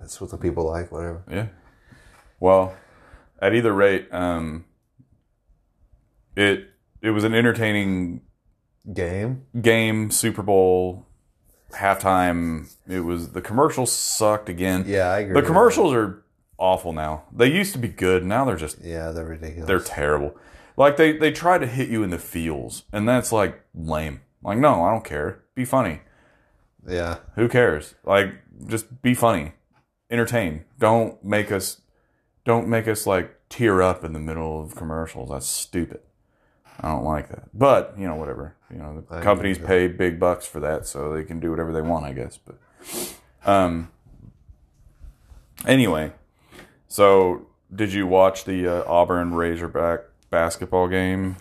That's 0.09 0.23
what 0.23 0.31
the 0.31 0.39
people 0.39 0.65
like. 0.65 0.91
Whatever. 0.91 1.23
Yeah. 1.31 1.49
Well, 2.41 2.75
at 3.43 3.55
either 3.55 3.75
rate, 3.75 4.09
um, 4.11 4.65
it 6.35 6.71
it 7.03 7.11
was 7.11 7.25
an 7.25 7.35
entertaining 7.35 8.23
Game. 8.91 9.45
game. 9.61 10.11
Super 10.11 10.43
Bowl 10.43 11.07
halftime. 11.75 12.75
It 12.89 13.01
was 13.01 13.33
the 13.33 13.43
commercials 13.43 13.93
sucked 13.93 14.49
again. 14.49 14.85
Yeah, 14.87 15.09
I 15.13 15.19
agree. 15.19 15.39
The 15.39 15.47
commercials 15.47 15.93
are 15.93 16.25
awful 16.57 16.95
now. 16.95 17.25
They 17.31 17.49
used 17.53 17.75
to 17.75 17.79
be 17.79 17.89
good. 17.89 18.25
Now 18.25 18.47
they're 18.47 18.57
just. 18.57 18.79
Yeah, 18.83 19.11
they're 19.11 19.27
ridiculous. 19.27 19.67
they're 19.67 19.79
terrible. 19.79 20.35
Like 20.79 20.97
they 20.97 21.19
they 21.19 21.33
try 21.33 21.59
to 21.59 21.67
hit 21.67 21.91
you 21.91 22.03
in 22.03 22.09
the 22.09 22.19
feels, 22.19 22.85
and 22.95 23.07
that's 23.07 23.31
like 23.31 23.61
lame. 23.75 24.23
Like 24.43 24.57
no, 24.57 24.85
I 24.85 24.91
don't 24.91 25.05
care. 25.05 25.45
Be 25.55 25.67
funny. 25.67 26.01
yeah. 26.89 27.19
Who 27.35 27.47
cares? 27.47 27.95
Like 28.05 28.33
just 28.69 29.03
be 29.03 29.13
funny. 29.13 29.53
Entertain. 30.11 30.65
Don't 30.79 31.23
make 31.25 31.53
us 31.53 31.81
don't 32.45 32.69
make 32.69 32.89
us 32.89 33.07
like 33.07 33.35
tear 33.49 33.83
up 33.83 34.05
in 34.05 34.13
the 34.13 34.19
middle 34.19 34.63
of 34.63 34.75
commercials. 34.75 35.31
That's 35.31 35.47
stupid. 35.47 36.01
I 36.81 36.89
don't 36.89 37.05
like 37.05 37.29
that. 37.29 37.49
But, 37.53 37.95
you 37.99 38.07
know, 38.07 38.15
whatever. 38.15 38.55
You 38.71 38.79
know, 38.79 39.05
the 39.09 39.17
I 39.17 39.21
companies 39.21 39.59
pay 39.59 39.89
big 39.89 40.21
bucks 40.21 40.47
for 40.47 40.61
that, 40.61 40.87
so 40.87 41.13
they 41.13 41.25
can 41.25 41.41
do 41.41 41.51
whatever 41.51 41.73
they 41.73 41.83
want, 41.83 42.05
I 42.05 42.13
guess. 42.13 42.39
But 42.39 42.59
um 43.45 43.91
anyway, 45.67 46.13
so 46.87 47.47
did 47.75 47.93
you 47.93 48.07
watch 48.07 48.45
the 48.45 48.67
uh, 48.67 48.85
Auburn 48.87 49.35
Razorback 49.35 50.01
basketball 50.31 50.89
game? 50.89 51.37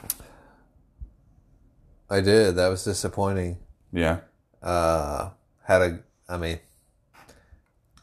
I 2.10 2.22
did. 2.22 2.56
That 2.56 2.70
was 2.70 2.84
disappointing. 2.84 3.58
Yeah. 3.92 4.20
Uh, 4.62 5.30
had 5.64 5.82
a. 5.82 6.00
I 6.30 6.38
mean, 6.38 6.60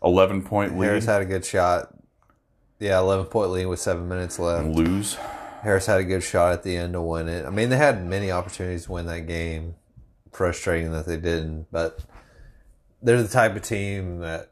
11 0.05 0.43
point 0.43 0.79
lead. 0.79 0.87
Harris 0.87 1.07
had 1.07 1.23
a 1.23 1.25
good 1.25 1.45
shot. 1.45 1.91
Yeah, 2.79 2.99
eleven 2.99 3.27
point 3.27 3.51
lead 3.51 3.67
with 3.67 3.81
seven 3.81 4.09
minutes 4.09 4.39
left. 4.39 4.67
lose. 4.69 5.15
Harris 5.63 5.87
had 5.87 6.01
a 6.01 6.05
good 6.05 6.23
shot 6.23 6.53
at 6.53 6.63
the 6.63 6.77
end 6.77 6.93
to 6.93 7.01
win 7.01 7.29
it. 7.29 7.47
I 7.47 7.51
mean, 7.51 7.71
they 7.71 7.77
had 7.77 8.05
many 8.05 8.31
opportunities 8.31 8.85
to 8.85 8.93
win 8.93 9.07
that 9.07 9.27
game. 9.27 9.77
Frustrating 10.33 10.91
that 10.91 11.07
they 11.07 11.17
didn't, 11.17 11.69
but 11.71 12.01
they're 13.01 13.23
the 13.23 13.29
type 13.29 13.55
of 13.55 13.63
team 13.63 14.19
that 14.19 14.51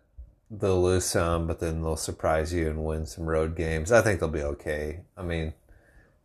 they'll 0.49 0.81
lose 0.81 1.05
some, 1.05 1.47
but 1.49 1.59
then 1.59 1.83
they'll 1.83 1.97
surprise 1.97 2.53
you 2.55 2.71
and 2.71 2.85
win 2.85 3.05
some 3.05 3.25
road 3.25 3.57
games. 3.57 3.91
I 3.91 4.01
think 4.01 4.21
they'll 4.21 4.29
be 4.29 4.43
okay. 4.43 5.01
I 5.17 5.23
mean, 5.23 5.55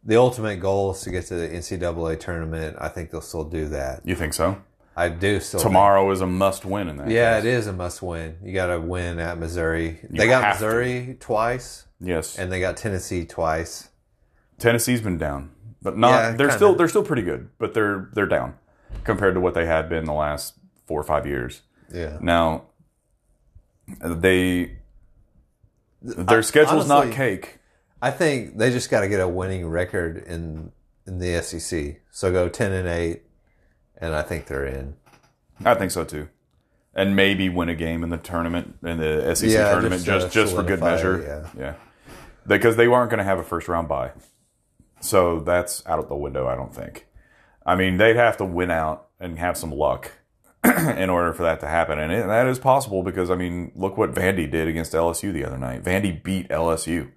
the 0.04 0.16
ultimate 0.18 0.58
goal 0.58 0.92
is 0.92 1.02
to 1.02 1.10
get 1.10 1.26
to 1.28 1.36
the 1.36 1.50
NCAA 1.50 2.20
tournament. 2.20 2.78
I 2.80 2.88
think 2.88 3.10
they'll 3.10 3.20
still 3.22 3.46
do 3.46 3.68
that. 3.70 4.02
You 4.06 4.16
think 4.16 4.34
so? 4.36 4.62
I 5.00 5.10
do 5.10 5.40
still. 5.40 5.60
think- 5.60 5.70
Tomorrow 5.70 6.10
is 6.12 6.22
a 6.22 6.26
must 6.28 6.66
win 6.66 6.90
in 6.90 6.98
that. 6.98 7.10
yeah, 7.10 7.36
case. 7.38 7.46
it 7.46 7.50
is 7.50 7.68
a 7.68 7.74
must 7.74 8.02
win. 8.02 8.38
You 8.44 8.52
got 8.54 8.68
to 8.68 8.80
win 8.82 9.20
at 9.20 9.38
Missouri. 9.38 10.00
You 10.02 10.10
they 10.20 10.28
got 10.28 10.44
have 10.44 10.58
to. 10.60 10.66
Missouri 10.66 11.18
twice, 11.20 11.86
Yes. 12.00 12.38
and 12.40 12.52
they 12.52 12.60
got 12.60 12.78
Tennessee 12.78 13.24
twice. 13.26 13.90
Tennessee's 14.58 15.02
been 15.02 15.18
down, 15.20 15.52
but 15.84 15.98
not. 15.98 16.10
Yeah, 16.10 16.22
they're 16.32 16.38
kinda. 16.48 16.54
still 16.54 16.76
they're 16.76 16.88
still 16.88 17.04
pretty 17.04 17.22
good, 17.22 17.50
but 17.60 17.74
they're 17.76 18.10
they're 18.14 18.26
down 18.26 18.56
compared 19.04 19.36
to 19.36 19.40
what 19.40 19.54
they 19.54 19.68
had 19.68 19.88
been 19.88 20.06
the 20.06 20.14
last 20.14 20.56
four 20.88 21.00
or 21.00 21.04
five 21.04 21.28
years. 21.28 21.62
Yeah. 21.94 22.18
Now 22.20 22.64
they 24.04 24.78
their 26.02 26.42
schedule's 26.42 26.88
not 26.88 27.12
cake. 27.12 27.60
I 28.02 28.12
think 28.12 28.58
they 28.58 28.72
just 28.72 28.90
got 28.90 29.02
to 29.02 29.08
get 29.08 29.20
a 29.20 29.28
winning 29.28 29.68
record 29.68 30.18
in 30.18 30.72
in 31.06 31.20
the 31.20 31.42
SEC. 31.42 32.02
So 32.12 32.32
go 32.32 32.50
ten 32.50 32.72
and 32.72 32.88
eight, 32.88 33.24
and 34.00 34.14
I 34.16 34.22
think 34.22 34.48
they're 34.48 34.66
in. 34.66 34.96
I 35.66 35.74
think 35.74 35.92
so 35.92 36.04
too, 36.04 36.30
and 36.94 37.16
maybe 37.16 37.50
win 37.50 37.70
a 37.70 37.76
game 37.76 38.04
in 38.04 38.10
the 38.10 38.18
tournament 38.18 38.76
in 38.84 38.98
the 39.00 39.34
SEC 39.36 39.50
Yeah, 39.50 39.72
tournament 39.72 40.04
just 40.04 40.26
just 40.26 40.34
to 40.34 40.42
just, 40.44 40.56
for 40.56 40.64
good 40.64 40.80
measure. 40.80 41.48
Yeah, 41.58 41.74
because 42.46 42.76
they 42.76 42.88
weren't 42.88 43.10
going 43.10 43.18
to 43.20 43.24
have 43.24 43.40
a 43.40 43.44
first 43.44 43.68
round 43.68 43.88
bye, 43.88 44.12
so 45.00 45.40
that's 45.40 45.86
out 45.86 46.00
of 46.00 46.10
the 46.10 46.16
window. 46.16 46.48
I 46.48 46.56
don't 46.56 46.74
think. 46.74 47.08
I 47.66 47.76
mean, 47.76 47.98
they'd 47.98 48.16
have 48.16 48.38
to 48.38 48.46
win 48.46 48.72
out 48.72 49.08
and 49.20 49.38
have 49.40 49.58
some 49.58 49.72
luck 49.72 50.12
in 50.64 51.10
order 51.10 51.34
for 51.34 51.44
that 51.44 51.60
to 51.62 51.68
happen, 51.68 52.00
and 52.00 52.12
it, 52.12 52.26
that 52.28 52.48
is 52.48 52.60
possible 52.60 53.04
because 53.04 53.30
I 53.32 53.36
mean, 53.36 53.72
look 53.76 53.98
what 53.98 54.14
Vandy 54.14 54.50
did 54.50 54.68
against 54.68 54.94
LSU 54.94 55.34
the 55.34 55.44
other 55.44 55.58
night. 55.58 55.84
Vandy 55.84 56.22
beat 56.24 56.48
LSU, 56.50 57.12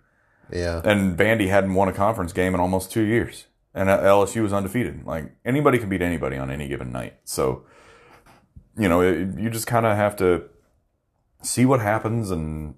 Yeah, 0.50 0.80
and 0.84 1.16
Vandy 1.16 1.49
hadn't 1.49 1.75
won 1.75 1.88
a 1.88 1.92
conference 1.92 2.32
game 2.32 2.54
in 2.54 2.60
almost 2.60 2.90
two 2.90 3.02
years, 3.02 3.46
and 3.74 3.88
LSU 3.88 4.42
was 4.42 4.52
undefeated. 4.52 5.04
Like 5.06 5.32
anybody 5.44 5.78
can 5.78 5.88
beat 5.88 6.02
anybody 6.02 6.36
on 6.36 6.50
any 6.50 6.68
given 6.68 6.90
night. 6.92 7.16
So, 7.24 7.64
you 8.76 8.88
know, 8.88 9.00
it, 9.00 9.38
you 9.38 9.50
just 9.50 9.66
kind 9.66 9.86
of 9.86 9.96
have 9.96 10.16
to 10.16 10.44
see 11.42 11.64
what 11.64 11.80
happens, 11.80 12.30
and 12.30 12.74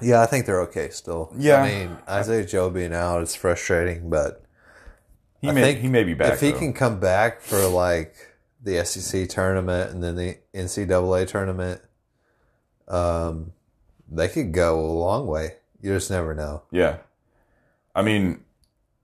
yeah, 0.00 0.22
I 0.22 0.26
think 0.26 0.46
they're 0.46 0.62
okay 0.62 0.88
still. 0.90 1.32
Yeah. 1.36 1.62
I 1.62 1.68
mean 1.68 1.98
Isaiah 2.08 2.46
Joe 2.46 2.70
being 2.70 2.94
out 2.94 3.22
is 3.22 3.34
frustrating, 3.34 4.08
but 4.10 4.44
he 5.40 5.48
I 5.48 5.52
may 5.52 5.62
think 5.62 5.80
he 5.80 5.88
may 5.88 6.04
be 6.04 6.14
back. 6.14 6.32
if 6.34 6.40
he 6.40 6.52
though. 6.52 6.58
can 6.58 6.72
come 6.72 7.00
back 7.00 7.40
for 7.40 7.66
like 7.68 8.14
the 8.62 8.84
SEC 8.84 9.28
tournament 9.28 9.90
and 9.90 10.02
then 10.02 10.16
the 10.16 10.38
NCAA 10.54 11.26
tournament, 11.26 11.80
um, 12.88 13.52
they 14.08 14.28
could 14.28 14.52
go 14.52 14.78
a 14.80 14.86
long 14.92 15.26
way. 15.26 15.56
You 15.80 15.92
just 15.94 16.10
never 16.10 16.34
know. 16.34 16.62
yeah. 16.70 16.98
I 17.94 18.00
mean, 18.02 18.44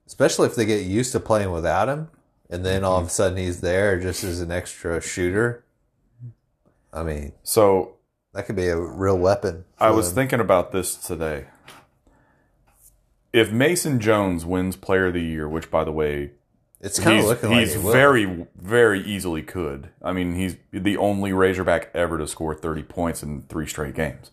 especially 0.09 0.47
if 0.47 0.55
they 0.55 0.65
get 0.65 0.83
used 0.85 1.11
to 1.11 1.19
playing 1.19 1.51
without 1.51 1.87
him, 1.87 2.09
and 2.49 2.65
then 2.65 2.83
all 2.83 2.97
of 2.97 3.03
Mm-hmm. 3.03 3.07
a 3.07 3.11
sudden 3.11 3.37
he's 3.37 3.61
there 3.61 3.99
just 3.99 4.23
as 4.23 4.41
an 4.41 4.51
extra 4.51 4.99
shooter. 4.99 5.63
I 6.91 7.03
mean, 7.03 7.33
so 7.43 7.97
that 8.33 8.47
could 8.47 8.55
be 8.55 8.67
a 8.67 8.75
real 8.77 9.17
weapon. 9.19 9.65
I 9.79 9.91
was 9.91 10.07
them. 10.07 10.15
thinking 10.15 10.39
about 10.39 10.71
this 10.71 10.95
today. 10.95 11.45
If 13.31 13.51
Mason 13.51 13.99
Jones 13.99 14.43
wins 14.45 14.75
Player 14.75 15.07
of 15.07 15.13
the 15.13 15.21
Year, 15.21 15.47
which 15.47 15.69
by 15.69 15.83
the 15.83 15.91
way 15.91 16.31
it's 16.81 16.97
kind 16.99 17.11
of 17.11 17.21
he's, 17.21 17.25
looking 17.29 17.49
like 17.51 17.59
he's 17.59 17.73
he 17.73 17.79
will. 17.79 17.91
very, 17.91 18.47
very 18.55 19.01
easily 19.03 19.43
could. 19.43 19.89
I 20.01 20.11
mean, 20.13 20.33
he's 20.33 20.55
the 20.71 20.97
only 20.97 21.31
Razorback 21.31 21.91
ever 21.93 22.17
to 22.17 22.27
score 22.27 22.55
30 22.55 22.81
points 22.83 23.21
in 23.21 23.43
three 23.43 23.67
straight 23.67 23.93
games. 23.93 24.31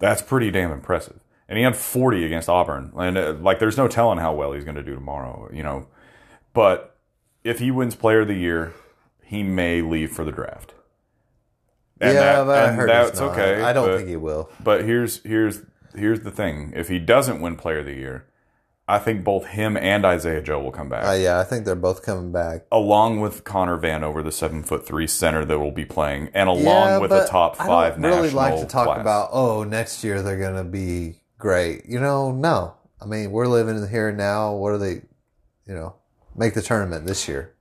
That's 0.00 0.22
pretty 0.22 0.50
damn 0.50 0.72
impressive. 0.72 1.20
And 1.48 1.56
he 1.58 1.64
had 1.64 1.76
40 1.76 2.24
against 2.24 2.48
Auburn. 2.48 2.92
And, 2.96 3.16
uh, 3.16 3.34
like, 3.40 3.58
there's 3.60 3.76
no 3.76 3.86
telling 3.88 4.18
how 4.18 4.34
well 4.34 4.52
he's 4.52 4.64
going 4.64 4.74
to 4.76 4.82
do 4.82 4.94
tomorrow, 4.94 5.48
you 5.52 5.62
know. 5.62 5.86
But 6.52 6.96
if 7.44 7.58
he 7.60 7.70
wins 7.70 7.94
Player 7.94 8.20
of 8.22 8.28
the 8.28 8.34
Year, 8.34 8.72
he 9.22 9.42
may 9.42 9.80
leave 9.82 10.10
for 10.12 10.24
the 10.24 10.32
draft. 10.32 10.74
And 12.00 12.14
yeah, 12.14 12.42
that- 12.42 12.68
I 12.68 12.70
and 12.72 12.88
that's 12.88 13.20
not. 13.20 13.32
okay. 13.32 13.62
I 13.62 13.72
don't 13.72 13.86
but- 13.88 13.96
think 13.98 14.08
he 14.08 14.16
will. 14.16 14.50
but 14.62 14.84
here's 14.84 15.22
here's 15.22 15.62
here's 15.94 16.20
the 16.20 16.30
thing: 16.30 16.72
if 16.76 16.88
he 16.88 16.98
doesn't 16.98 17.40
win 17.40 17.56
Player 17.56 17.78
of 17.78 17.86
the 17.86 17.94
Year, 17.94 18.26
I 18.86 18.98
think 18.98 19.24
both 19.24 19.46
him 19.46 19.76
and 19.78 20.04
Isaiah 20.04 20.42
Joe 20.42 20.60
will 20.62 20.72
come 20.72 20.88
back, 20.90 21.06
Uh, 21.06 21.12
yeah, 21.12 21.38
I 21.40 21.44
think 21.44 21.64
they're 21.64 21.74
both 21.74 22.02
coming 22.04 22.32
back. 22.32 22.66
along 22.70 23.20
with 23.20 23.44
Connor 23.44 23.78
Vanover, 23.78 24.22
the 24.22 24.30
seven 24.32 24.62
foot 24.62 24.86
three 24.86 25.06
center 25.06 25.44
that 25.46 25.58
will 25.58 25.70
be 25.72 25.86
playing, 25.86 26.28
and 26.34 26.48
along 26.50 26.64
yeah, 26.88 26.98
with 26.98 27.10
the 27.10 27.24
top 27.26 27.56
I 27.58 27.66
five 27.66 27.94
don't 27.94 28.10
really 28.10 28.30
like 28.30 28.58
to 28.60 28.66
talk 28.66 28.84
class. 28.86 29.00
about. 29.00 29.30
Oh, 29.32 29.64
next 29.64 30.04
year 30.04 30.20
they're 30.20 30.38
going 30.38 30.56
to 30.56 30.64
be 30.64 31.20
great. 31.38 31.86
You 31.86 32.00
know, 32.00 32.32
no. 32.32 32.74
I 33.00 33.06
mean, 33.06 33.30
we're 33.30 33.46
living 33.46 33.76
in 33.76 33.82
the 33.82 33.88
here 33.88 34.08
and 34.08 34.18
now. 34.18 34.54
What 34.54 34.72
are 34.72 34.78
they? 34.78 35.02
You 35.66 35.74
know, 35.74 35.96
make 36.34 36.54
the 36.54 36.62
tournament 36.62 37.06
this 37.06 37.28
year. 37.28 37.54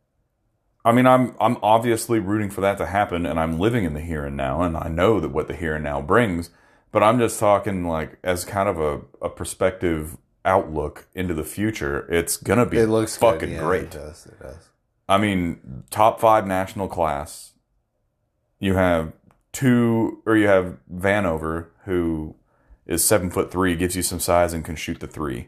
I 0.84 0.92
mean, 0.92 1.08
I'm 1.08 1.36
I'm 1.40 1.58
obviously 1.64 2.20
rooting 2.20 2.52
for 2.52 2.62
that 2.62 2.78
to 2.78 2.86
happen, 2.86 3.26
and 3.26 3.40
I'm 3.40 3.60
living 3.60 3.86
in 3.86 3.94
the 3.94 4.02
here 4.02 4.24
and 4.26 4.38
now, 4.38 4.62
and 4.62 4.78
I 4.78 4.88
know 4.88 5.20
that 5.20 5.30
what 5.30 5.48
the 5.48 5.56
here 5.56 5.76
and 5.76 5.84
now 5.84 6.02
brings. 6.02 6.52
But 6.92 7.04
I'm 7.04 7.20
just 7.20 7.40
talking 7.40 7.86
like 7.86 8.20
as 8.24 8.46
kind 8.46 8.70
of 8.70 8.80
a, 8.80 9.02
a 9.22 9.30
perspective 9.30 10.18
outlook 10.46 11.08
into 11.16 11.34
the 11.34 11.44
future. 11.44 12.08
It's 12.10 12.38
gonna 12.38 12.66
be 12.66 12.78
It 12.78 12.88
looks 12.88 13.18
fucking. 13.18 13.54
Yeah, 13.54 13.60
great. 13.60 13.84
It 13.86 13.92
does. 13.92 14.28
It 14.28 14.40
does. 14.40 14.70
I 15.10 15.18
mean, 15.18 15.84
top 15.90 16.20
five 16.20 16.48
national 16.48 16.88
class. 16.88 17.54
You 18.60 18.76
have 18.76 19.14
two, 19.52 20.22
or 20.26 20.38
you 20.38 20.48
have 20.48 20.78
Vanover, 20.94 21.68
who 21.86 22.36
is 22.86 23.04
seven 23.04 23.30
foot 23.30 23.52
three, 23.52 23.76
gives 23.76 23.96
you 23.96 24.02
some 24.04 24.20
size 24.20 24.54
and 24.54 24.64
can 24.64 24.76
shoot 24.76 25.00
the 25.00 25.08
three. 25.08 25.48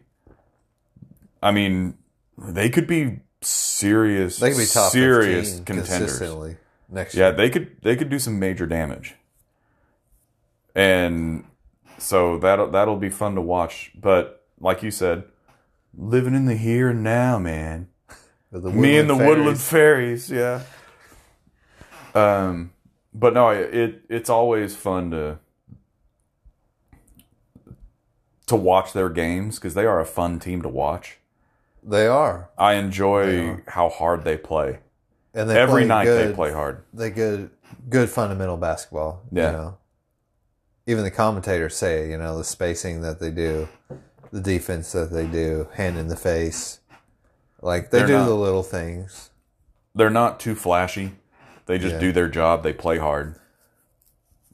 I 1.42 1.52
mean, 1.52 1.98
they 2.38 2.70
could 2.70 2.88
be 2.88 3.20
serious, 3.42 4.40
They 4.40 4.50
could 4.52 4.58
be 4.58 4.66
top 4.66 4.92
serious 4.92 5.60
contenders. 5.60 6.20
next 6.90 7.14
Yeah, 7.16 7.28
year. 7.28 7.36
they 7.38 7.50
could 7.50 7.78
they 7.84 7.96
could 7.96 8.10
do 8.10 8.20
some 8.20 8.40
major 8.40 8.66
damage, 8.66 9.16
and 10.76 11.44
so 11.98 12.38
that 12.40 12.72
that'll 12.72 12.98
be 12.98 13.10
fun 13.10 13.36
to 13.36 13.42
watch. 13.42 13.92
But 14.00 14.44
like 14.60 14.82
you 14.84 14.92
said, 14.92 15.24
living 15.96 16.34
in 16.36 16.46
the 16.46 16.56
here 16.56 16.90
and 16.90 17.04
now, 17.04 17.38
man. 17.40 17.90
Me 18.52 18.98
and 18.98 19.10
the 19.10 19.14
Woodland 19.14 19.38
Woodland 19.38 19.60
Fairies, 19.60 20.32
yeah. 20.32 20.62
Um, 22.16 22.72
but 23.14 23.34
no, 23.34 23.50
it 23.50 24.02
it's 24.10 24.30
always 24.30 24.76
fun 24.76 25.12
to 25.12 25.38
to 28.48 28.56
watch 28.56 28.94
their 28.94 29.10
games 29.10 29.56
because 29.56 29.74
they 29.74 29.86
are 29.86 30.00
a 30.00 30.06
fun 30.06 30.40
team 30.40 30.62
to 30.64 30.70
watch. 30.70 31.18
They 31.84 32.08
are, 32.08 32.50
I 32.58 32.74
enjoy 32.74 33.48
are. 33.50 33.64
how 33.68 33.90
hard 33.90 34.24
they 34.24 34.38
play. 34.38 34.80
and 35.34 35.50
they 35.50 35.58
Every 35.58 35.82
play 35.84 35.88
night 35.88 36.06
good, 36.06 36.30
they 36.32 36.34
play 36.36 36.52
hard. 36.52 36.84
They 36.94 37.10
good, 37.12 37.50
good 37.90 38.10
fundamental 38.10 38.58
basketball. 38.58 39.22
Yeah. 39.32 39.46
You 39.52 39.58
know? 39.58 39.78
Even 40.88 41.04
the 41.04 41.12
commentators 41.12 41.76
say, 41.76 42.10
you 42.10 42.18
know, 42.18 42.38
the 42.38 42.44
spacing 42.44 43.02
that 43.02 43.20
they 43.20 43.30
do, 43.32 43.68
the 44.32 44.42
defense 44.42 44.92
that 44.94 45.12
they 45.12 45.26
do, 45.28 45.68
hand 45.76 45.98
in 45.98 46.08
the 46.08 46.16
face, 46.16 46.80
like 47.62 47.92
they 47.92 48.00
They're 48.00 48.08
do 48.08 48.18
not- 48.18 48.26
the 48.28 48.36
little 48.36 48.64
things. 48.64 49.30
They're 49.94 50.10
not 50.10 50.40
too 50.40 50.56
flashy. 50.56 51.14
They 51.66 51.78
just 51.78 51.96
Yeah. 51.96 52.00
do 52.00 52.12
their 52.12 52.28
job. 52.30 52.64
They 52.64 52.72
play 52.74 52.98
hard, 53.00 53.36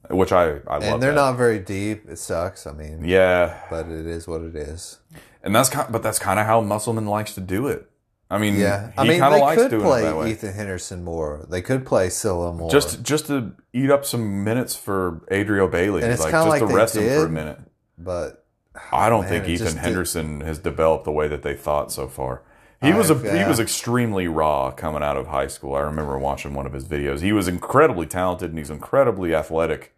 which 0.09 0.31
I 0.31 0.59
I 0.67 0.77
love. 0.77 0.83
and 0.83 1.01
they're 1.03 1.11
that. 1.11 1.15
not 1.15 1.37
very 1.37 1.59
deep. 1.59 2.09
It 2.09 2.17
sucks. 2.17 2.67
I 2.67 2.73
mean, 2.73 3.03
Yeah, 3.05 3.57
but 3.69 3.87
it 3.87 4.05
is 4.05 4.27
what 4.27 4.41
it 4.41 4.55
is. 4.55 4.99
and 5.43 5.55
that's 5.55 5.69
kind, 5.69 5.91
but 5.91 6.03
that's 6.03 6.19
kind 6.19 6.39
of 6.39 6.45
how 6.45 6.61
Musselman 6.61 7.05
likes 7.05 7.33
to 7.35 7.41
do 7.41 7.67
it. 7.67 7.89
I 8.29 8.37
mean, 8.39 8.55
Yeah, 8.55 8.87
he 8.91 8.93
I 8.99 9.03
mean, 9.03 9.19
they 9.21 9.41
likes 9.41 9.61
could 9.61 9.79
play 9.81 10.01
it 10.01 10.05
that 10.05 10.17
way. 10.17 10.31
Ethan 10.31 10.53
Henderson 10.53 11.03
more. 11.03 11.45
They 11.49 11.61
could 11.61 11.85
play 11.85 12.09
Cylla 12.09 12.51
more. 12.53 12.69
just 12.69 13.03
just 13.03 13.27
to 13.27 13.51
eat 13.73 13.91
up 13.91 14.05
some 14.05 14.43
minutes 14.43 14.75
for 14.75 15.21
Adrio 15.31 15.69
Bailey, 15.69 16.01
And 16.03 16.11
it's 16.11 16.21
like 16.23 16.31
just 16.31 16.47
like 16.47 16.59
to 16.59 16.65
rest 16.65 16.95
him 16.95 17.03
for 17.03 17.25
a 17.25 17.27
did. 17.27 17.31
minute. 17.31 17.59
but 17.97 18.45
I 18.91 19.07
don't 19.09 19.21
man, 19.21 19.29
think 19.29 19.43
Ethan 19.49 19.65
just 19.65 19.75
did- 19.77 19.83
Henderson 19.83 20.41
has 20.41 20.57
developed 20.57 21.05
the 21.05 21.11
way 21.11 21.27
that 21.27 21.43
they 21.43 21.53
thought 21.55 21.91
so 21.91 22.07
far. 22.07 22.41
He 22.81 22.91
was 22.91 23.09
a 23.11 23.13
I've- 23.15 23.37
he 23.37 23.43
was 23.45 23.59
extremely 23.59 24.27
raw 24.27 24.71
coming 24.71 25.03
out 25.03 25.15
of 25.15 25.27
high 25.27 25.47
school. 25.47 25.75
I 25.75 25.81
remember 25.81 26.17
watching 26.17 26.53
one 26.55 26.65
of 26.65 26.73
his 26.73 26.85
videos. 26.85 27.21
He 27.21 27.31
was 27.31 27.47
incredibly 27.47 28.07
talented 28.07 28.49
and 28.49 28.57
he's 28.57 28.69
incredibly 28.71 29.33
athletic. 29.35 29.93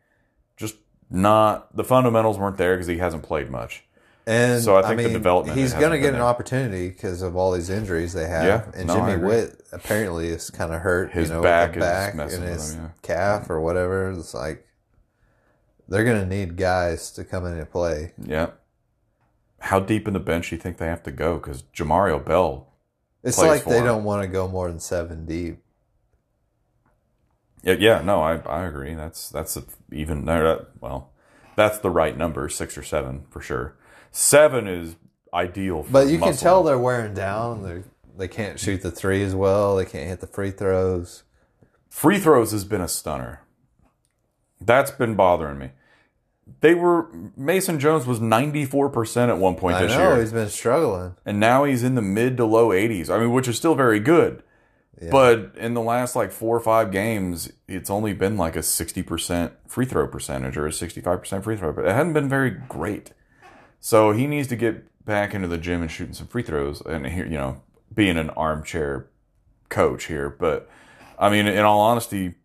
Just 0.57 0.75
not 1.09 1.75
the 1.75 1.83
fundamentals 1.83 2.37
weren't 2.37 2.57
there 2.57 2.75
because 2.75 2.87
he 2.87 2.97
hasn't 2.97 3.23
played 3.23 3.49
much. 3.49 3.83
And 4.27 4.63
So 4.63 4.75
I 4.75 4.81
think 4.81 4.97
the 4.97 5.03
mean, 5.03 5.13
development 5.13 5.55
he's 5.57 5.73
going 5.73 5.91
to 5.91 5.99
get 5.99 6.07
an 6.09 6.13
there. 6.15 6.23
opportunity 6.23 6.89
because 6.89 7.21
of 7.21 7.35
all 7.35 7.51
these 7.51 7.69
injuries 7.69 8.13
they 8.13 8.27
have. 8.27 8.43
Yeah, 8.45 8.71
and 8.79 8.87
no, 8.87 8.95
Jimmy. 8.95 9.23
Whitt 9.23 9.61
apparently 9.71 10.29
is 10.29 10.49
kind 10.49 10.73
of 10.73 10.81
hurt. 10.81 11.11
His 11.11 11.29
you 11.29 11.35
know, 11.35 11.43
back 11.43 11.73
the 11.75 11.79
back 11.81 12.15
messing 12.15 12.41
and 12.41 12.49
with 12.49 12.53
his 12.59 12.73
him, 12.73 12.83
yeah. 12.85 12.89
calf 13.03 13.49
or 13.51 13.61
whatever. 13.61 14.09
It's 14.11 14.33
like 14.33 14.65
they're 15.87 16.03
going 16.05 16.19
to 16.21 16.25
need 16.25 16.57
guys 16.57 17.11
to 17.11 17.23
come 17.23 17.45
in 17.45 17.53
and 17.53 17.69
play. 17.69 18.13
Yeah. 18.17 18.47
How 19.59 19.79
deep 19.79 20.07
in 20.07 20.13
the 20.15 20.19
bench 20.19 20.49
do 20.49 20.55
you 20.55 20.61
think 20.61 20.77
they 20.77 20.87
have 20.87 21.03
to 21.03 21.11
go? 21.11 21.35
Because 21.35 21.61
Jamario 21.73 22.23
Bell, 22.23 22.67
It's 23.23 23.37
like 23.37 23.63
they 23.63 23.77
him. 23.77 23.85
don't 23.85 24.03
want 24.03 24.23
to 24.23 24.27
go 24.27 24.47
more 24.47 24.67
than 24.69 24.79
seven 24.79 25.25
deep. 25.27 25.59
Yeah, 27.65 27.75
yeah, 27.79 28.01
no, 28.01 28.21
I, 28.21 28.37
I 28.37 28.65
agree. 28.65 28.93
That's 28.93 29.29
that's 29.29 29.57
a, 29.57 29.63
even 29.91 30.25
well, 30.79 31.11
that's 31.55 31.79
the 31.79 31.89
right 31.89 32.15
number, 32.15 32.47
six 32.47 32.77
or 32.77 32.83
seven 32.83 33.25
for 33.29 33.41
sure. 33.41 33.75
Seven 34.11 34.67
is 34.67 34.95
ideal. 35.33 35.83
For 35.83 35.91
But 35.91 36.07
you 36.07 36.19
can 36.19 36.35
tell 36.35 36.63
they're 36.63 36.77
wearing 36.77 37.15
down. 37.15 37.63
They 37.63 37.83
they 38.17 38.27
can't 38.27 38.59
shoot 38.59 38.81
the 38.81 38.91
three 38.91 39.23
as 39.23 39.33
well. 39.33 39.75
They 39.75 39.85
can't 39.85 40.07
hit 40.07 40.21
the 40.21 40.27
free 40.27 40.51
throws. 40.51 41.23
Free 41.89 42.19
throws 42.19 42.51
has 42.51 42.65
been 42.65 42.81
a 42.81 42.87
stunner. 42.87 43.41
That's 44.61 44.91
been 44.91 45.15
bothering 45.15 45.57
me. 45.57 45.71
They 46.61 46.75
were 46.75 47.09
Mason 47.35 47.79
Jones 47.79 48.05
was 48.05 48.21
ninety 48.21 48.65
four 48.65 48.89
percent 48.89 49.31
at 49.31 49.39
one 49.39 49.55
point 49.55 49.77
I 49.77 49.83
this 49.83 49.93
know 49.93 50.09
year, 50.11 50.21
he's 50.21 50.31
been 50.31 50.49
struggling. 50.49 51.15
and 51.25 51.39
now 51.39 51.63
he's 51.63 51.83
in 51.83 51.95
the 51.95 52.03
mid 52.03 52.37
to 52.37 52.45
low 52.45 52.71
eighties. 52.71 53.09
I 53.09 53.17
mean, 53.17 53.31
which 53.31 53.47
is 53.47 53.57
still 53.57 53.73
very 53.73 53.99
good. 53.99 54.43
Yeah. 55.01 55.09
But 55.11 55.51
in 55.57 55.73
the 55.73 55.81
last 55.81 56.15
like 56.15 56.31
four 56.31 56.55
or 56.55 56.59
five 56.61 56.91
games, 56.91 57.51
it's 57.67 57.89
only 57.89 58.13
been 58.13 58.37
like 58.37 58.55
a 58.55 58.63
sixty 58.63 59.03
percent 59.03 59.53
free 59.67 59.85
throw 59.85 60.07
percentage 60.07 60.55
or 60.57 60.65
a 60.67 60.73
sixty 60.73 61.01
five 61.01 61.19
percent 61.19 61.43
free 61.43 61.57
throw. 61.57 61.73
But 61.73 61.85
it 61.85 61.91
hadn't 61.91 62.13
been 62.13 62.29
very 62.29 62.49
great. 62.51 63.11
So 63.79 64.11
he 64.11 64.25
needs 64.25 64.47
to 64.49 64.55
get 64.55 64.85
back 65.05 65.33
into 65.33 65.47
the 65.47 65.57
gym 65.57 65.81
and 65.81 65.91
shooting 65.91 66.13
some 66.13 66.27
free 66.27 66.43
throws. 66.43 66.81
And 66.81 67.05
here, 67.07 67.25
you 67.25 67.37
know, 67.37 67.61
being 67.93 68.17
an 68.17 68.29
armchair 68.31 69.07
coach 69.69 70.05
here, 70.05 70.29
but 70.29 70.69
I 71.19 71.29
mean, 71.29 71.47
in 71.47 71.59
all 71.65 71.79
honesty, 71.81 72.35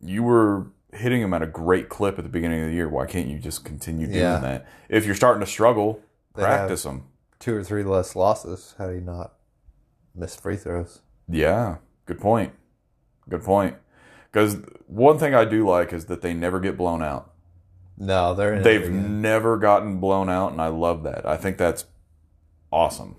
you 0.00 0.22
were 0.22 0.66
hitting 0.92 1.20
him 1.20 1.34
at 1.34 1.42
a 1.42 1.46
great 1.46 1.88
clip 1.88 2.18
at 2.18 2.24
the 2.24 2.30
beginning 2.30 2.62
of 2.62 2.68
the 2.68 2.74
year. 2.74 2.88
Why 2.88 3.06
can't 3.06 3.26
you 3.28 3.38
just 3.38 3.64
continue 3.64 4.06
doing 4.06 4.18
Yeah. 4.18 4.38
that? 4.38 4.66
If 4.88 5.04
you're 5.04 5.14
starting 5.14 5.40
to 5.40 5.46
struggle, 5.46 6.00
They 6.34 6.42
practice 6.42 6.84
them. 6.84 7.04
Two 7.38 7.56
or 7.56 7.62
three 7.64 7.82
less 7.82 8.16
losses. 8.16 8.74
How 8.78 8.86
do 8.88 8.94
you 8.94 9.00
not 9.00 9.34
miss 10.14 10.34
free 10.36 10.56
throws? 10.56 11.00
Yeah, 11.28 11.76
good 12.08 12.18
point. 12.20 12.52
Good 13.28 13.44
point. 13.44 13.76
Because 14.32 14.56
one 14.86 15.18
thing 15.18 15.34
I 15.34 15.44
do 15.44 15.68
like 15.68 15.92
is 15.92 16.06
that 16.06 16.22
they 16.22 16.34
never 16.34 16.58
get 16.58 16.76
blown 16.76 17.02
out. 17.02 17.32
No, 17.96 18.34
they're 18.34 18.54
in 18.54 18.62
They've 18.62 18.90
never 18.90 19.56
gotten 19.58 20.00
blown 20.00 20.28
out, 20.30 20.52
and 20.52 20.60
I 20.60 20.68
love 20.68 21.02
that. 21.02 21.26
I 21.26 21.36
think 21.36 21.58
that's 21.58 21.84
awesome. 22.72 23.16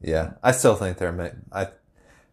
Yeah, 0.00 0.32
I 0.42 0.52
still 0.52 0.74
think 0.76 0.98
they're. 0.98 1.38
I 1.52 1.68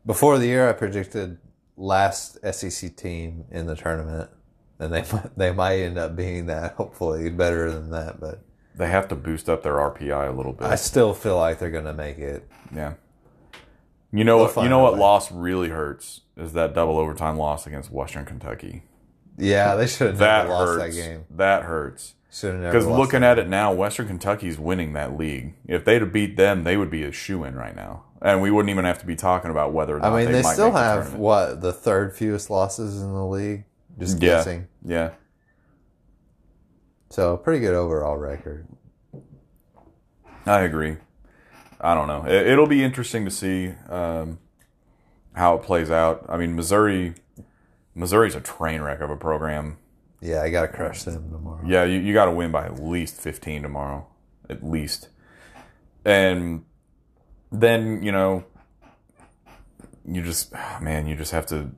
before 0.06 0.38
the 0.38 0.47
year, 0.47 0.69
I 0.69 0.74
predicted 0.74 1.38
last 1.78 2.38
SEC 2.54 2.95
team 2.95 3.45
in 3.50 3.65
the 3.65 3.76
tournament, 3.76 4.30
and 4.80 4.93
they 4.93 5.04
they 5.38 5.52
might 5.52 5.80
end 5.80 5.97
up 5.97 6.15
being 6.15 6.45
that. 6.47 6.74
Hopefully, 6.74 7.30
better 7.30 7.71
than 7.71 7.91
that. 7.91 8.19
But 8.19 8.43
They 8.76 8.89
have 8.89 9.08
to 9.10 9.15
boost 9.15 9.50
up 9.50 9.63
their 9.63 9.76
RPI 9.76 10.30
a 10.30 10.36
little 10.36 10.54
bit. 10.54 10.67
I 10.67 10.76
still 10.76 11.13
feel 11.13 11.38
like 11.38 11.60
they're 11.60 11.71
going 11.71 11.86
to 11.86 11.93
make 11.93 12.19
it. 12.19 12.47
yeah. 12.74 12.93
You 14.13 14.24
know 14.24 14.38
what? 14.38 14.56
You 14.58 14.69
know 14.69 14.80
what 14.80 14.97
loss 14.97 15.32
really 15.32 15.69
hurts 15.69 16.21
is 16.36 16.54
that 16.54 16.74
double 16.74 16.97
overtime 16.97 17.38
loss 17.38 17.65
against 17.65 17.91
Western 17.91 18.26
Kentucky. 18.26 18.84
Yeah, 19.38 19.76
they 19.76 19.88
should 19.88 20.08
have 20.08 20.17
That 20.17 20.43
never 20.43 20.50
lost 20.50 20.80
hurts. 20.82 20.95
that 20.95 21.02
game. 21.02 21.26
That 21.30 21.63
hurts. 21.63 22.15
Have. 22.41 22.62
Because 22.62 22.88
looking 22.88 23.24
at 23.24 23.39
it 23.39 23.50
now, 23.50 23.74
Western 23.74 24.08
Kentucky's 24.08 24.58
winning 24.58 24.93
that 24.93 25.17
league. 25.17 25.54
If 25.67 25.84
they'd 25.84 26.02
have 26.02 26.13
beat 26.13 26.38
them, 26.38 26.63
they 26.63 26.78
would 26.78 26.89
be 26.89 27.04
a 27.04 27.12
shoe 27.12 27.43
in 27.43 27.56
right 27.56 27.76
now, 27.76 28.04
and 28.21 28.41
we 28.41 28.50
wouldn't 28.52 28.69
even 28.69 28.86
have 28.86 29.00
to 29.00 29.06
be 29.06 29.17
talking 29.17 29.52
about 29.52 29.74
whether 29.74 29.97
or 29.97 30.00
not 30.00 30.13
I 30.13 30.17
mean, 30.17 30.26
they, 30.28 30.41
they 30.41 30.43
still 30.43 30.67
make 30.67 30.76
the 30.76 30.80
have 30.80 31.15
what 31.15 31.60
the 31.62 31.74
third 31.74 32.15
fewest 32.15 32.50
losses 32.50 33.02
in 33.02 33.13
the 33.13 33.26
league. 33.26 33.65
Just 34.00 34.21
Yeah. 34.21 34.30
guessing. 34.30 34.67
Yeah, 34.86 35.10
So 37.10 37.36
pretty 37.36 37.60
good 37.60 37.74
overall 37.74 38.17
record. 38.17 38.65
I 40.45 40.62
agree. 40.62 40.97
I 41.82 41.96
don't 41.96 42.08
know. 42.08 42.26
It, 42.26 42.48
it'll 42.48 42.67
be 42.67 42.84
interesting 42.84 43.26
to 43.26 43.32
see 43.32 43.74
um, 43.89 44.39
how 45.34 45.56
it 45.56 45.63
plays 45.63 45.89
out. 45.89 46.26
I 46.30 46.38
mean, 46.38 46.56
Missouri, 46.56 47.15
Missouri's 47.96 48.36
a 48.36 48.41
train 48.41 48.82
wreck 48.82 49.02
of 49.02 49.10
a 49.10 49.17
program. 49.17 49.78
Yeah, 50.22 50.44
I 50.44 50.52
got 50.52 50.62
to 50.62 50.67
crush 50.67 51.04
them 51.04 51.32
tomorrow. 51.32 51.62
Yeah, 51.65 51.84
you, 51.84 52.00
you 52.00 52.13
got 52.13 52.26
to 52.26 52.32
win 52.32 52.52
by 52.52 52.65
at 52.65 52.82
least 52.82 53.20
15 53.20 53.63
tomorrow. 53.63 54.08
At 54.50 54.63
least. 54.63 55.10
And 56.06 56.63
then, 57.52 58.04
you 58.04 58.12
know, 58.12 58.46
you 60.06 60.22
just, 60.22 60.54
man, 60.80 61.08
you 61.08 61.15
just 61.15 61.32
have 61.32 61.48
to 61.48 61.72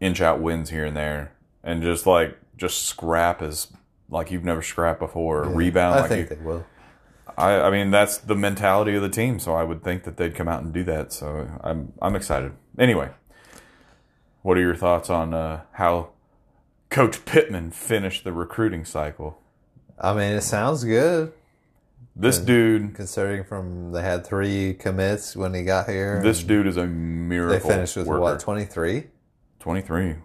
inch 0.00 0.20
out 0.20 0.40
wins 0.40 0.70
here 0.70 0.86
and 0.86 0.96
there 0.96 1.32
and 1.62 1.82
just 1.82 2.06
like, 2.06 2.38
just 2.56 2.84
scrap 2.84 3.42
as 3.42 3.68
like 4.10 4.30
you've 4.30 4.44
never 4.44 4.62
scrapped 4.62 5.00
before. 5.00 5.44
Rebound 5.44 5.96
I 5.96 6.00
like 6.00 6.08
think 6.08 6.30
you, 6.30 6.36
they 6.36 6.42
will. 6.42 6.66
I, 7.36 7.60
I 7.60 7.70
mean, 7.70 7.90
that's 7.90 8.18
the 8.18 8.34
mentality 8.34 8.94
of 8.94 9.02
the 9.02 9.08
team. 9.08 9.38
So 9.38 9.54
I 9.54 9.62
would 9.62 9.82
think 9.82 10.04
that 10.04 10.16
they'd 10.16 10.34
come 10.34 10.48
out 10.48 10.62
and 10.62 10.72
do 10.72 10.84
that. 10.84 11.12
So 11.12 11.48
I'm, 11.62 11.92
I'm 12.00 12.16
excited. 12.16 12.52
Anyway, 12.78 13.10
what 14.42 14.56
are 14.56 14.60
your 14.60 14.76
thoughts 14.76 15.10
on 15.10 15.34
uh, 15.34 15.62
how 15.72 16.10
Coach 16.90 17.24
Pittman 17.24 17.70
finished 17.70 18.24
the 18.24 18.32
recruiting 18.32 18.84
cycle? 18.84 19.40
I 20.00 20.14
mean, 20.14 20.32
it 20.32 20.42
sounds 20.42 20.84
good. 20.84 21.32
This 22.20 22.38
dude, 22.38 22.96
considering 22.96 23.44
from 23.44 23.92
they 23.92 24.02
had 24.02 24.26
three 24.26 24.74
commits 24.74 25.36
when 25.36 25.54
he 25.54 25.62
got 25.62 25.88
here. 25.88 26.20
this 26.20 26.42
dude 26.42 26.66
is 26.66 26.76
a 26.76 26.84
miracle. 26.84 27.68
they 27.68 27.74
finished 27.74 27.96
with 27.96 28.08
worker. 28.08 28.20
what 28.20 28.40
twenty 28.40 28.64
three. 28.64 29.04
23. 29.60 30.16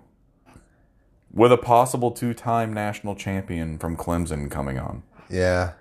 With 1.31 1.51
a 1.51 1.57
possible 1.57 2.11
two 2.11 2.33
time 2.33 2.73
national 2.73 3.15
champion 3.15 3.77
from 3.77 3.97
Clemson 3.97 4.49
coming 4.49 4.79
on. 4.79 5.03
Yeah, 5.29 5.73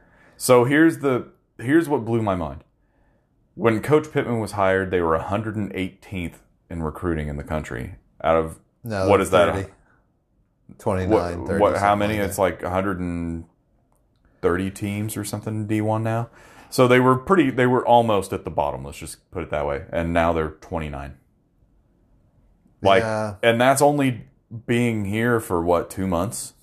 So 0.42 0.64
here's 0.64 0.98
the 0.98 1.28
here's 1.56 1.88
what 1.88 2.04
blew 2.04 2.20
my 2.20 2.34
mind. 2.34 2.64
When 3.54 3.80
Coach 3.80 4.10
Pittman 4.10 4.40
was 4.40 4.50
hired, 4.52 4.90
they 4.90 5.00
were 5.00 5.16
118th 5.16 6.34
in 6.68 6.82
recruiting 6.82 7.28
in 7.28 7.36
the 7.36 7.44
country. 7.44 7.94
Out 8.24 8.36
of 8.36 8.58
no. 8.82 9.08
What 9.08 9.20
is 9.20 9.30
that? 9.30 9.54
30. 9.54 9.70
29, 10.78 11.10
what, 11.10 11.46
30, 11.46 11.60
what 11.60 11.78
how 11.78 11.94
many? 11.94 12.18
like 12.18 12.28
it's 12.28 12.38
like 12.38 12.60
130 12.60 14.70
teams 14.72 15.16
or 15.16 15.22
something 15.22 15.54
in 15.54 15.68
D1 15.68 16.02
now. 16.02 16.28
So 16.70 16.88
they 16.88 16.98
were 16.98 17.14
pretty 17.14 17.50
they 17.50 17.68
were 17.68 17.86
almost 17.86 18.32
at 18.32 18.42
the 18.42 18.50
bottom, 18.50 18.84
let's 18.84 18.98
just 18.98 19.30
put 19.30 19.44
it 19.44 19.50
that 19.50 19.64
way. 19.64 19.84
And 19.92 20.12
now 20.12 20.32
they're 20.32 20.50
29. 20.50 21.18
Like 22.82 23.04
Yeah. 23.04 23.36
and 23.44 23.60
that's 23.60 23.80
only 23.80 24.26
being 24.66 25.04
here 25.04 25.38
for 25.38 25.62
what, 25.62 25.88
2 25.88 26.08
months? 26.08 26.54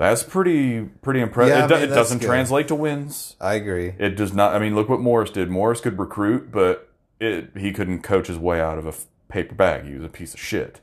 That's 0.00 0.22
pretty 0.22 0.80
pretty 1.02 1.20
impressive. 1.20 1.54
Yeah, 1.58 1.64
it, 1.66 1.68
do- 1.68 1.74
it 1.74 1.94
doesn't 1.94 2.20
good. 2.20 2.26
translate 2.26 2.68
to 2.68 2.74
wins. 2.74 3.36
I 3.38 3.52
agree. 3.52 3.94
It 3.98 4.16
does 4.16 4.32
not. 4.32 4.54
I 4.54 4.58
mean, 4.58 4.74
look 4.74 4.88
what 4.88 4.98
Morris 4.98 5.30
did. 5.30 5.50
Morris 5.50 5.82
could 5.82 5.98
recruit, 5.98 6.50
but 6.50 6.88
it, 7.20 7.50
he 7.54 7.70
couldn't 7.70 8.00
coach 8.00 8.28
his 8.28 8.38
way 8.38 8.62
out 8.62 8.78
of 8.78 8.86
a 8.86 8.88
f- 8.88 9.04
paper 9.28 9.54
bag. 9.54 9.84
He 9.84 9.92
was 9.92 10.04
a 10.06 10.08
piece 10.08 10.32
of 10.32 10.40
shit, 10.40 10.80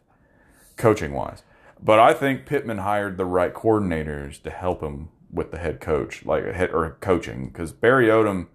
coaching 0.76 1.14
wise. 1.14 1.42
But 1.82 1.98
I 1.98 2.14
think 2.14 2.46
Pittman 2.46 2.78
hired 2.78 3.18
the 3.18 3.26
right 3.26 3.52
coordinators 3.56 4.40
to 4.44 4.52
help 4.52 4.82
him 4.84 5.10
with 5.32 5.50
the 5.50 5.58
head 5.58 5.82
coach, 5.82 6.24
like 6.24 6.46
a 6.46 6.54
head 6.54 6.70
or 6.72 6.96
coaching, 7.02 7.48
because 7.48 7.72
Barry 7.72 8.10
Odom. 8.10 8.50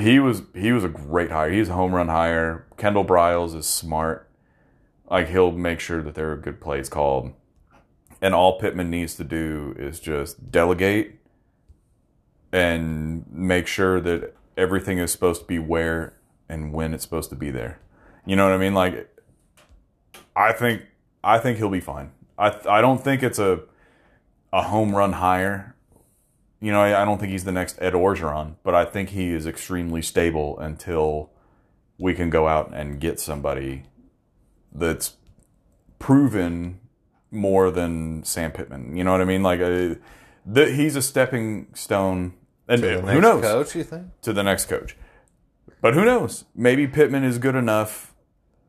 He 0.00 0.18
was 0.18 0.42
he 0.52 0.72
was 0.72 0.82
a 0.82 0.88
great 0.88 1.30
hire. 1.30 1.52
He's 1.52 1.68
a 1.68 1.74
home 1.74 1.94
run 1.94 2.08
hire. 2.08 2.66
Kendall 2.76 3.04
Briles 3.04 3.54
is 3.54 3.66
smart. 3.68 4.28
Like 5.08 5.28
he'll 5.28 5.52
make 5.52 5.78
sure 5.78 6.02
that 6.02 6.16
there 6.16 6.32
are 6.32 6.36
good 6.36 6.60
plays 6.60 6.88
called, 6.88 7.32
and 8.20 8.34
all 8.34 8.58
Pittman 8.58 8.90
needs 8.90 9.14
to 9.16 9.24
do 9.24 9.74
is 9.78 10.00
just 10.00 10.50
delegate 10.50 11.18
and 12.52 13.24
make 13.30 13.66
sure 13.66 14.00
that 14.00 14.34
everything 14.56 14.98
is 14.98 15.12
supposed 15.12 15.42
to 15.42 15.46
be 15.46 15.58
where 15.58 16.14
and 16.48 16.72
when 16.72 16.94
it's 16.94 17.02
supposed 17.02 17.30
to 17.30 17.36
be 17.36 17.50
there. 17.50 17.78
You 18.24 18.36
know 18.36 18.44
what 18.44 18.54
I 18.54 18.58
mean? 18.58 18.74
Like, 18.74 19.08
I 20.34 20.52
think 20.52 20.82
I 21.22 21.38
think 21.38 21.58
he'll 21.58 21.70
be 21.70 21.80
fine. 21.80 22.12
I 22.38 22.58
I 22.68 22.80
don't 22.80 23.02
think 23.02 23.22
it's 23.22 23.38
a 23.38 23.60
a 24.52 24.62
home 24.62 24.94
run 24.94 25.14
hire. 25.14 25.74
You 26.60 26.72
know, 26.72 26.80
I, 26.80 27.02
I 27.02 27.04
don't 27.04 27.18
think 27.18 27.32
he's 27.32 27.44
the 27.44 27.52
next 27.52 27.76
Ed 27.80 27.92
Orgeron, 27.92 28.54
but 28.62 28.74
I 28.74 28.84
think 28.84 29.10
he 29.10 29.30
is 29.30 29.46
extremely 29.46 30.02
stable 30.02 30.58
until 30.58 31.30
we 31.98 32.14
can 32.14 32.30
go 32.30 32.48
out 32.48 32.72
and 32.74 32.98
get 32.98 33.20
somebody 33.20 33.84
that's 34.72 35.16
proven 35.98 36.80
more 37.36 37.70
than 37.70 38.24
Sam 38.24 38.50
Pittman. 38.52 38.96
You 38.96 39.04
know 39.04 39.12
what 39.12 39.20
I 39.20 39.24
mean? 39.24 39.42
Like, 39.42 39.60
uh, 39.60 39.94
the, 40.44 40.72
he's 40.72 40.96
a 40.96 41.02
stepping 41.02 41.68
stone. 41.74 42.34
And 42.68 42.80
To 42.82 42.88
the 42.88 43.00
who 43.00 43.06
next 43.06 43.22
knows? 43.22 43.42
coach? 43.42 43.74
You 43.76 43.84
think? 43.84 44.06
to 44.22 44.32
the 44.32 44.42
next 44.42 44.66
coach. 44.68 44.96
But 45.80 45.94
who 45.94 46.04
knows? 46.04 46.44
Maybe 46.54 46.86
Pittman 46.88 47.22
is 47.22 47.38
good 47.38 47.54
enough, 47.54 48.14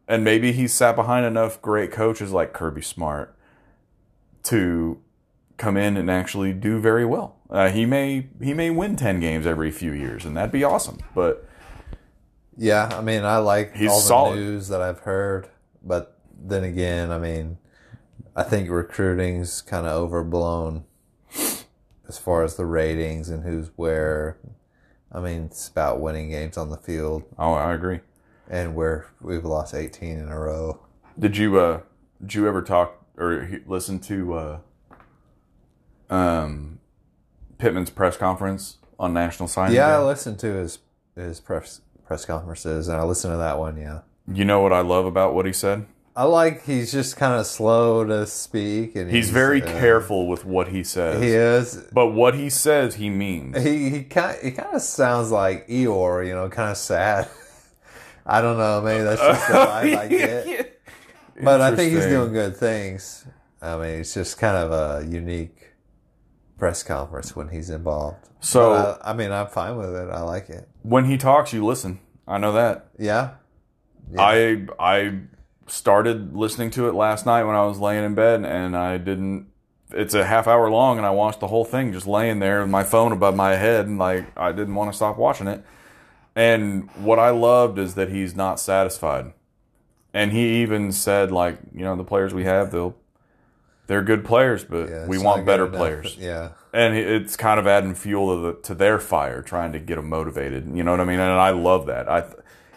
and 0.07 0.23
maybe 0.23 0.51
he's 0.51 0.73
sat 0.73 0.95
behind 0.95 1.25
enough 1.25 1.59
great 1.61 1.91
coaches 1.91 2.31
like 2.31 2.53
Kirby 2.53 2.81
Smart 2.83 3.35
to 4.43 4.99
come 5.57 5.77
in 5.77 5.97
and 5.97 6.11
actually 6.11 6.53
do 6.53 6.79
very 6.79 7.05
well. 7.05 7.37
Uh, 7.49 7.69
he 7.69 7.85
may 7.85 8.27
he 8.41 8.53
may 8.53 8.69
win 8.69 8.95
ten 8.95 9.19
games 9.19 9.47
every 9.47 9.71
few 9.71 9.93
years, 9.93 10.25
and 10.25 10.35
that'd 10.37 10.51
be 10.51 10.63
awesome. 10.63 10.99
But 11.15 11.47
Yeah, 12.57 12.89
I 12.93 13.01
mean, 13.01 13.23
I 13.23 13.37
like 13.37 13.71
all 13.73 13.79
the 13.79 13.89
solid. 13.89 14.35
news 14.35 14.67
that 14.67 14.81
I've 14.81 14.99
heard, 14.99 15.49
but 15.83 16.19
then 16.39 16.63
again, 16.63 17.09
I 17.11 17.17
mean, 17.17 17.57
I 18.37 18.43
think 18.43 18.69
recruiting's 18.69 19.61
kind 19.63 19.87
of 19.87 19.93
overblown 19.93 20.85
as 22.07 22.17
far 22.19 22.43
as 22.43 22.55
the 22.55 22.65
ratings 22.67 23.29
and 23.29 23.43
who's 23.43 23.71
where. 23.75 24.37
I 25.11 25.19
mean, 25.19 25.45
it's 25.45 25.67
about 25.67 25.99
winning 25.99 26.29
games 26.29 26.55
on 26.55 26.69
the 26.69 26.77
field, 26.77 27.23
oh, 27.39 27.53
I 27.53 27.73
agree. 27.73 28.01
and 28.49 28.75
where 28.75 29.07
we've 29.19 29.43
lost 29.43 29.73
18 29.73 30.17
in 30.19 30.29
a 30.29 30.39
row. 30.39 30.79
Did 31.17 31.35
you 31.35 31.59
uh 31.59 31.81
did 32.21 32.35
you 32.35 32.47
ever 32.47 32.61
talk 32.61 33.03
or 33.17 33.49
listen 33.65 33.99
to 34.01 34.33
uh 34.33 34.59
um 36.09 36.79
Pittman's 37.57 37.89
press 37.89 38.17
conference 38.17 38.77
on 38.99 39.13
National 39.13 39.47
Signing 39.47 39.75
Yeah, 39.75 39.97
I 39.97 40.03
listened 40.03 40.37
to 40.39 40.53
his 40.53 40.79
his 41.15 41.39
press 41.39 41.81
press 42.05 42.23
conferences, 42.25 42.87
and 42.87 42.99
I 42.99 43.03
listened 43.03 43.33
to 43.33 43.37
that 43.37 43.57
one. 43.57 43.77
Yeah, 43.77 44.01
You 44.31 44.45
know 44.45 44.61
what 44.61 44.71
I 44.73 44.81
love 44.81 45.05
about 45.05 45.33
what 45.33 45.45
he 45.47 45.53
said? 45.53 45.85
I 46.17 46.23
like 46.23 46.65
he's 46.65 46.91
just 46.91 47.15
kind 47.15 47.39
of 47.39 47.45
slow 47.45 48.03
to 48.03 48.25
speak, 48.25 48.95
and 48.95 49.11
He's 49.11 49.29
very 49.29 49.61
uh, 49.61 49.67
careful 49.67 50.27
with 50.27 50.45
what 50.45 50.69
he 50.69 50.83
says. 50.83 51.21
He 51.21 51.29
is. 51.29 51.75
But 51.93 52.07
what 52.07 52.33
he 52.33 52.49
says, 52.49 52.95
he 52.95 53.11
means. 53.11 53.55
He 53.61 53.91
he 53.91 54.03
kind 54.03 54.35
he 54.41 54.49
kind 54.49 54.75
of 54.75 54.81
sounds 54.81 55.29
like 55.29 55.67
Eeyore, 55.67 56.25
you 56.25 56.33
know, 56.33 56.49
kind 56.49 56.71
of 56.71 56.77
sad. 56.77 57.29
I 58.25 58.41
don't 58.41 58.57
know, 58.57 58.81
maybe 58.81 59.03
that's 59.03 59.21
just 59.21 59.47
the 59.47 59.53
vibe 59.57 59.95
I 59.97 60.07
get. 60.07 60.81
But 61.39 61.61
I 61.61 61.75
think 61.75 61.93
he's 61.93 62.07
doing 62.07 62.33
good 62.33 62.57
things. 62.57 63.23
I 63.61 63.75
mean, 63.77 63.99
it's 63.99 64.15
just 64.15 64.39
kind 64.39 64.57
of 64.57 64.71
a 64.71 65.07
unique 65.07 65.73
press 66.57 66.81
conference 66.81 67.35
when 67.35 67.49
he's 67.49 67.69
involved. 67.69 68.27
So- 68.39 68.97
I, 69.03 69.11
I 69.11 69.13
mean, 69.13 69.31
I'm 69.31 69.47
fine 69.47 69.77
with 69.77 69.95
it. 69.95 70.09
I 70.09 70.21
like 70.21 70.49
it. 70.49 70.67
When 70.81 71.05
he 71.05 71.17
talks, 71.17 71.53
you 71.53 71.63
listen. 71.63 71.99
I 72.27 72.39
know 72.39 72.53
that. 72.53 72.87
Yeah, 72.97 73.35
I 74.17 74.65
I 74.79 75.19
started 75.67 76.35
listening 76.35 76.71
to 76.71 76.87
it 76.87 76.93
last 76.93 77.25
night 77.25 77.43
when 77.43 77.55
I 77.55 77.65
was 77.65 77.79
laying 77.79 78.03
in 78.03 78.15
bed, 78.15 78.43
and 78.45 78.75
I 78.75 78.97
didn't. 78.97 79.47
It's 79.91 80.13
a 80.13 80.25
half 80.25 80.47
hour 80.47 80.69
long, 80.69 80.97
and 80.97 81.05
I 81.05 81.11
watched 81.11 81.39
the 81.39 81.47
whole 81.47 81.63
thing 81.63 81.93
just 81.93 82.07
laying 82.07 82.39
there 82.39 82.61
with 82.61 82.69
my 82.69 82.83
phone 82.83 83.11
above 83.11 83.35
my 83.35 83.55
head, 83.55 83.85
and 83.85 83.97
like 83.97 84.25
I 84.37 84.51
didn't 84.51 84.75
want 84.75 84.91
to 84.91 84.95
stop 84.95 85.17
watching 85.17 85.47
it. 85.47 85.63
And 86.35 86.89
what 86.91 87.19
I 87.19 87.29
loved 87.29 87.79
is 87.79 87.95
that 87.95 88.09
he's 88.09 88.35
not 88.35 88.59
satisfied, 88.59 89.33
and 90.13 90.31
he 90.31 90.61
even 90.61 90.91
said 90.91 91.31
like, 91.31 91.57
you 91.73 91.81
know, 91.81 91.95
the 91.95 92.03
players 92.03 92.33
we 92.33 92.43
have, 92.43 92.71
they'll 92.71 92.95
they're 93.87 94.03
good 94.03 94.25
players, 94.25 94.65
but 94.65 94.89
yeah, 94.89 95.07
we 95.07 95.17
want 95.17 95.45
better 95.45 95.65
enough. 95.65 95.77
players. 95.77 96.17
Yeah, 96.19 96.49
and 96.73 96.95
it's 96.95 97.37
kind 97.37 97.59
of 97.59 97.65
adding 97.65 97.95
fuel 97.95 98.35
to, 98.35 98.41
the, 98.41 98.61
to 98.63 98.75
their 98.75 98.99
fire, 98.99 99.41
trying 99.41 99.71
to 99.71 99.79
get 99.79 99.95
them 99.95 100.09
motivated. 100.09 100.69
You 100.75 100.83
know 100.83 100.91
what 100.91 100.99
I 100.99 101.05
mean? 101.05 101.19
And 101.19 101.31
I 101.31 101.51
love 101.51 101.85
that. 101.87 102.09
I, 102.09 102.25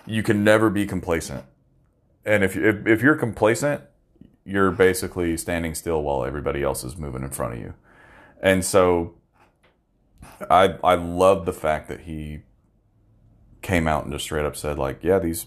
you 0.06 0.22
can 0.22 0.44
never 0.44 0.70
be 0.70 0.86
complacent, 0.86 1.44
and 2.24 2.44
if 2.44 2.56
if, 2.56 2.86
if 2.86 3.02
you're 3.02 3.16
complacent, 3.16 3.82
you're 4.44 4.70
basically 4.70 5.36
standing 5.36 5.74
still 5.74 6.02
while 6.02 6.24
everybody 6.24 6.62
else 6.62 6.84
is 6.84 6.96
moving 6.96 7.22
in 7.22 7.30
front 7.30 7.54
of 7.54 7.60
you. 7.60 7.74
And 8.42 8.64
so, 8.64 9.14
I 10.50 10.76
I 10.82 10.94
love 10.94 11.46
the 11.46 11.52
fact 11.52 11.88
that 11.88 12.00
he 12.00 12.40
came 13.62 13.86
out 13.86 14.04
and 14.04 14.12
just 14.12 14.24
straight 14.24 14.46
up 14.46 14.56
said 14.56 14.78
like, 14.78 15.00
yeah, 15.02 15.18
these 15.18 15.46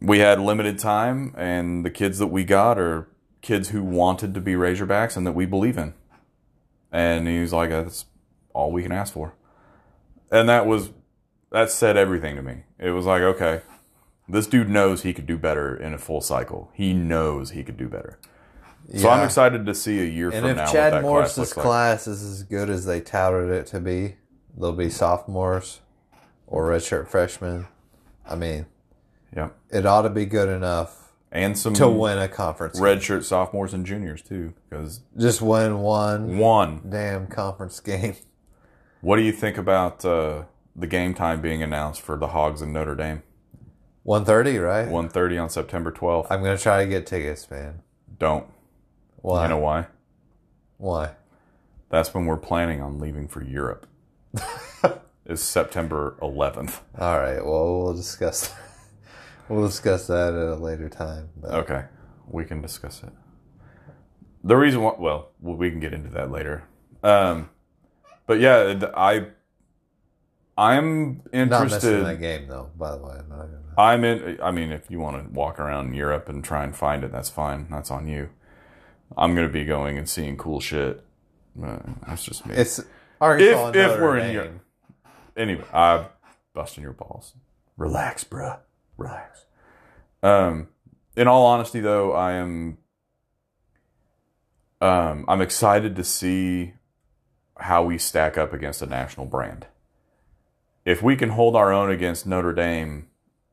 we 0.00 0.18
had 0.18 0.40
limited 0.40 0.78
time, 0.78 1.34
and 1.36 1.84
the 1.84 1.90
kids 1.90 2.18
that 2.18 2.26
we 2.26 2.44
got 2.44 2.78
are 2.78 3.08
kids 3.40 3.70
who 3.70 3.82
wanted 3.82 4.34
to 4.34 4.40
be 4.40 4.54
Razorbacks 4.54 5.16
and 5.16 5.26
that 5.26 5.32
we 5.32 5.46
believe 5.46 5.76
in. 5.76 5.94
And 6.90 7.26
he 7.26 7.40
was 7.40 7.52
like, 7.52 7.70
that's 7.70 8.06
all 8.52 8.72
we 8.72 8.82
can 8.82 8.92
ask 8.92 9.12
for. 9.12 9.34
And 10.30 10.48
that 10.48 10.66
was, 10.66 10.90
that 11.50 11.70
said 11.70 11.96
everything 11.96 12.36
to 12.36 12.42
me. 12.42 12.62
It 12.78 12.90
was 12.90 13.04
like, 13.06 13.22
okay, 13.22 13.62
this 14.28 14.46
dude 14.46 14.68
knows 14.68 15.02
he 15.02 15.12
could 15.12 15.26
do 15.26 15.36
better 15.38 15.76
in 15.76 15.92
a 15.94 15.98
full 15.98 16.20
cycle. 16.20 16.70
He 16.74 16.92
knows 16.92 17.50
he 17.50 17.62
could 17.64 17.76
do 17.76 17.88
better. 17.88 18.18
So 18.96 19.08
I'm 19.08 19.24
excited 19.24 19.64
to 19.66 19.74
see 19.74 20.00
a 20.00 20.04
year 20.04 20.30
And 20.30 20.40
from 20.42 20.50
if 20.50 20.56
now 20.56 20.64
what 20.64 20.72
Chad 20.72 20.92
that 20.92 21.00
class 21.00 21.02
Morris's 21.02 21.38
looks 21.38 21.56
like. 21.56 21.64
class 21.64 22.06
is 22.06 22.22
as 22.24 22.42
good 22.42 22.68
as 22.68 22.84
they 22.84 23.00
touted 23.00 23.48
it 23.50 23.66
to 23.68 23.80
be, 23.80 24.16
they'll 24.58 24.72
be 24.72 24.90
sophomores 24.90 25.80
or 26.46 26.68
redshirt 26.68 27.06
freshmen. 27.08 27.66
I 28.28 28.34
mean, 28.36 28.66
Yeah. 29.34 29.50
it 29.70 29.86
ought 29.86 30.02
to 30.02 30.10
be 30.10 30.26
good 30.26 30.48
enough 30.48 31.12
And 31.30 31.56
some 31.56 31.74
to 31.74 31.88
win 31.88 32.18
a 32.18 32.28
conference. 32.28 32.74
game. 32.78 32.84
redshirt 32.84 33.22
sophomores 33.24 33.72
and 33.72 33.86
juniors 33.86 34.20
too. 34.20 34.52
Because 34.68 35.00
Just 35.16 35.40
win 35.40 35.78
one 35.78 36.36
one, 36.38 36.80
damn 36.88 37.28
conference 37.28 37.78
game. 37.80 38.16
what 39.00 39.16
do 39.16 39.22
you 39.22 39.32
think 39.32 39.56
about 39.56 40.04
uh, 40.04 40.42
the 40.74 40.86
game 40.88 41.14
time 41.14 41.40
being 41.40 41.62
announced 41.62 42.00
for 42.02 42.16
the 42.16 42.28
Hogs 42.28 42.60
and 42.60 42.72
Notre 42.72 42.94
Dame? 42.96 43.22
130, 44.04 44.58
right? 44.58 44.88
1.30 44.88 45.42
on 45.42 45.48
September 45.48 45.92
12th. 45.92 46.26
I'm 46.30 46.42
going 46.42 46.56
to 46.56 46.62
try 46.62 46.82
to 46.84 46.90
get 46.90 47.06
tickets, 47.06 47.50
man. 47.50 47.82
Don't. 48.18 48.46
Why? 49.16 49.44
You 49.44 49.50
know 49.50 49.58
why? 49.58 49.86
Why? 50.78 51.12
That's 51.88 52.12
when 52.12 52.26
we're 52.26 52.36
planning 52.36 52.82
on 52.82 52.98
leaving 52.98 53.28
for 53.28 53.42
Europe. 53.42 53.86
is 55.26 55.40
September 55.40 56.16
11th. 56.20 56.80
All 56.98 57.18
right. 57.18 57.44
Well, 57.44 57.82
we'll 57.82 57.94
discuss. 57.94 58.52
we'll 59.48 59.66
discuss 59.66 60.06
that 60.08 60.34
at 60.34 60.48
a 60.48 60.56
later 60.56 60.88
time. 60.88 61.30
But 61.36 61.52
Okay, 61.52 61.84
we 62.28 62.44
can 62.44 62.60
discuss 62.60 63.02
it. 63.02 63.12
The 64.44 64.56
reason 64.56 64.82
why, 64.82 64.94
well, 64.98 65.30
we 65.40 65.70
can 65.70 65.78
get 65.78 65.94
into 65.94 66.10
that 66.10 66.30
later. 66.30 66.64
Um, 67.02 67.50
but 68.26 68.40
yeah, 68.40 68.90
I 68.96 69.28
I'm 70.56 71.22
Not 71.32 71.64
missing 71.70 72.04
that 72.04 72.20
game 72.20 72.46
though. 72.48 72.70
By 72.76 72.92
the 72.92 72.98
way, 72.98 73.14
I'm 73.18 73.28
not 73.28 73.38
gonna. 73.38 73.58
I'm 73.78 74.04
in. 74.04 74.38
I 74.42 74.50
mean, 74.50 74.70
if 74.70 74.90
you 74.90 74.98
want 75.00 75.26
to 75.26 75.32
walk 75.32 75.58
around 75.58 75.94
Europe 75.94 76.28
and 76.28 76.44
try 76.44 76.62
and 76.62 76.76
find 76.76 77.04
it, 77.04 77.10
that's 77.12 77.30
fine. 77.30 77.68
That's 77.70 77.90
on 77.90 78.06
you. 78.06 78.28
I'm 79.16 79.34
gonna 79.34 79.48
be 79.48 79.64
going 79.64 79.96
and 79.98 80.08
seeing 80.08 80.36
cool 80.36 80.60
shit. 80.60 81.02
Uh, 81.62 81.78
that's 82.06 82.24
just 82.24 82.44
me. 82.46 82.54
It's 82.54 82.80
Arkansas. 83.20 83.68
If- 83.70 83.76
if 83.76 84.00
we're 84.00 84.18
in. 84.18 84.32
Europe. 84.32 84.60
anyway, 85.36 85.64
I'm 85.72 86.06
busting 86.54 86.82
your 86.82 86.92
balls. 86.92 87.34
Relax, 87.78 88.24
bruh. 88.24 88.58
Relax. 88.98 89.46
Um, 90.22 90.68
in 91.16 91.26
all 91.28 91.46
honesty, 91.46 91.80
though, 91.80 92.12
I 92.12 92.32
am. 92.32 92.76
Um, 94.80 95.24
I'm 95.28 95.40
excited 95.40 95.96
to 95.96 96.04
see 96.04 96.74
how 97.58 97.84
we 97.84 97.98
stack 97.98 98.36
up 98.36 98.52
against 98.52 98.82
a 98.82 98.86
national 98.86 99.26
brand. 99.26 99.66
If 100.84 101.02
we 101.02 101.16
can 101.16 101.30
hold 101.30 101.54
our 101.56 101.72
own 101.72 101.90
against 101.90 102.26
Notre 102.26 102.52
Dame, 102.52 103.08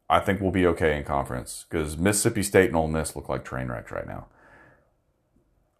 I 0.10 0.20
think 0.20 0.42
we'll 0.42 0.52
be 0.52 0.65
okay 0.68 0.98
in 0.98 1.04
conference 1.04 1.65
because 1.70 1.98
Mississippi 1.98 2.42
State 2.44 2.68
and 2.68 2.76
Ole 2.76 2.88
Miss 2.88 3.15
look 3.15 3.30
like 3.30 3.46
train 3.46 3.68
wrecks 3.68 3.92
right 3.92 4.08
now. 4.08 4.28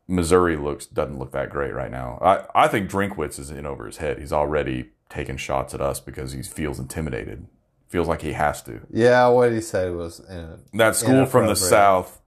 Missouri 0.08 0.58
looks 0.58 0.86
doesn't 0.88 1.20
look 1.20 1.32
that 1.32 1.50
great 1.50 1.74
right 1.74 1.92
now. 1.92 2.18
I, 2.22 2.64
I 2.64 2.68
think 2.68 2.90
Drinkwitz 2.90 3.38
is 3.40 3.52
in 3.52 3.66
over 3.66 3.86
his 3.86 3.98
head. 3.98 4.18
He's 4.20 4.34
already 4.34 4.90
taking 5.10 5.38
shots 5.38 5.74
at 5.74 5.82
us 5.82 6.00
because 6.00 6.32
he 6.32 6.42
feels 6.42 6.80
intimidated. 6.80 7.48
Feels 7.88 8.08
like 8.08 8.22
he 8.22 8.34
has 8.34 8.62
to. 8.64 8.82
Yeah, 8.92 9.28
what 9.30 9.52
he 9.52 9.62
said 9.62 9.96
was. 9.96 10.20
uh, 10.22 10.58
That 10.74 10.96
school 10.96 11.26
from 11.26 11.48
the 11.48 11.56
south 11.56 12.20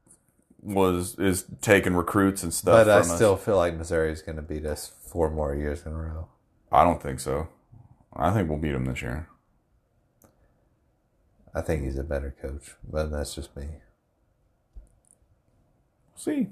was 0.61 1.17
is 1.19 1.45
taking 1.61 1.95
recruits 1.95 2.43
and 2.45 2.55
stuff 2.55 2.87
But 2.87 2.89
I 2.91 2.99
us. 3.01 3.15
still 3.15 3.37
feel 3.37 3.57
like 3.57 3.77
Missouri 3.77 4.13
is 4.13 4.23
going 4.23 4.37
to 4.37 4.43
beat 4.43 4.65
us 4.65 4.93
four 5.09 5.29
more 5.31 5.55
years 5.55 5.85
in 5.85 5.93
a 5.93 5.97
row. 5.97 6.29
I 6.71 6.85
don't 6.85 7.03
think 7.03 7.19
so. 7.21 7.49
I 8.15 8.33
think 8.33 8.49
we'll 8.49 8.59
beat 8.59 8.75
him 8.75 8.85
this 8.85 9.03
year. 9.03 9.29
I 11.55 11.61
think 11.61 11.83
he's 11.85 11.99
a 11.99 12.03
better 12.03 12.35
coach, 12.41 12.75
but 12.89 13.11
that's 13.11 13.35
just 13.35 13.55
me. 13.57 13.67
see. 16.17 16.49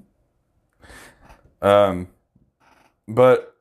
Um, 1.63 2.09
but 3.09 3.55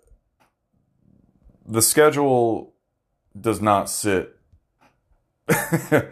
the 1.66 1.82
schedule 1.82 2.74
does 3.40 3.62
not 3.62 3.90
sit. 3.90 4.38
it, 5.50 6.12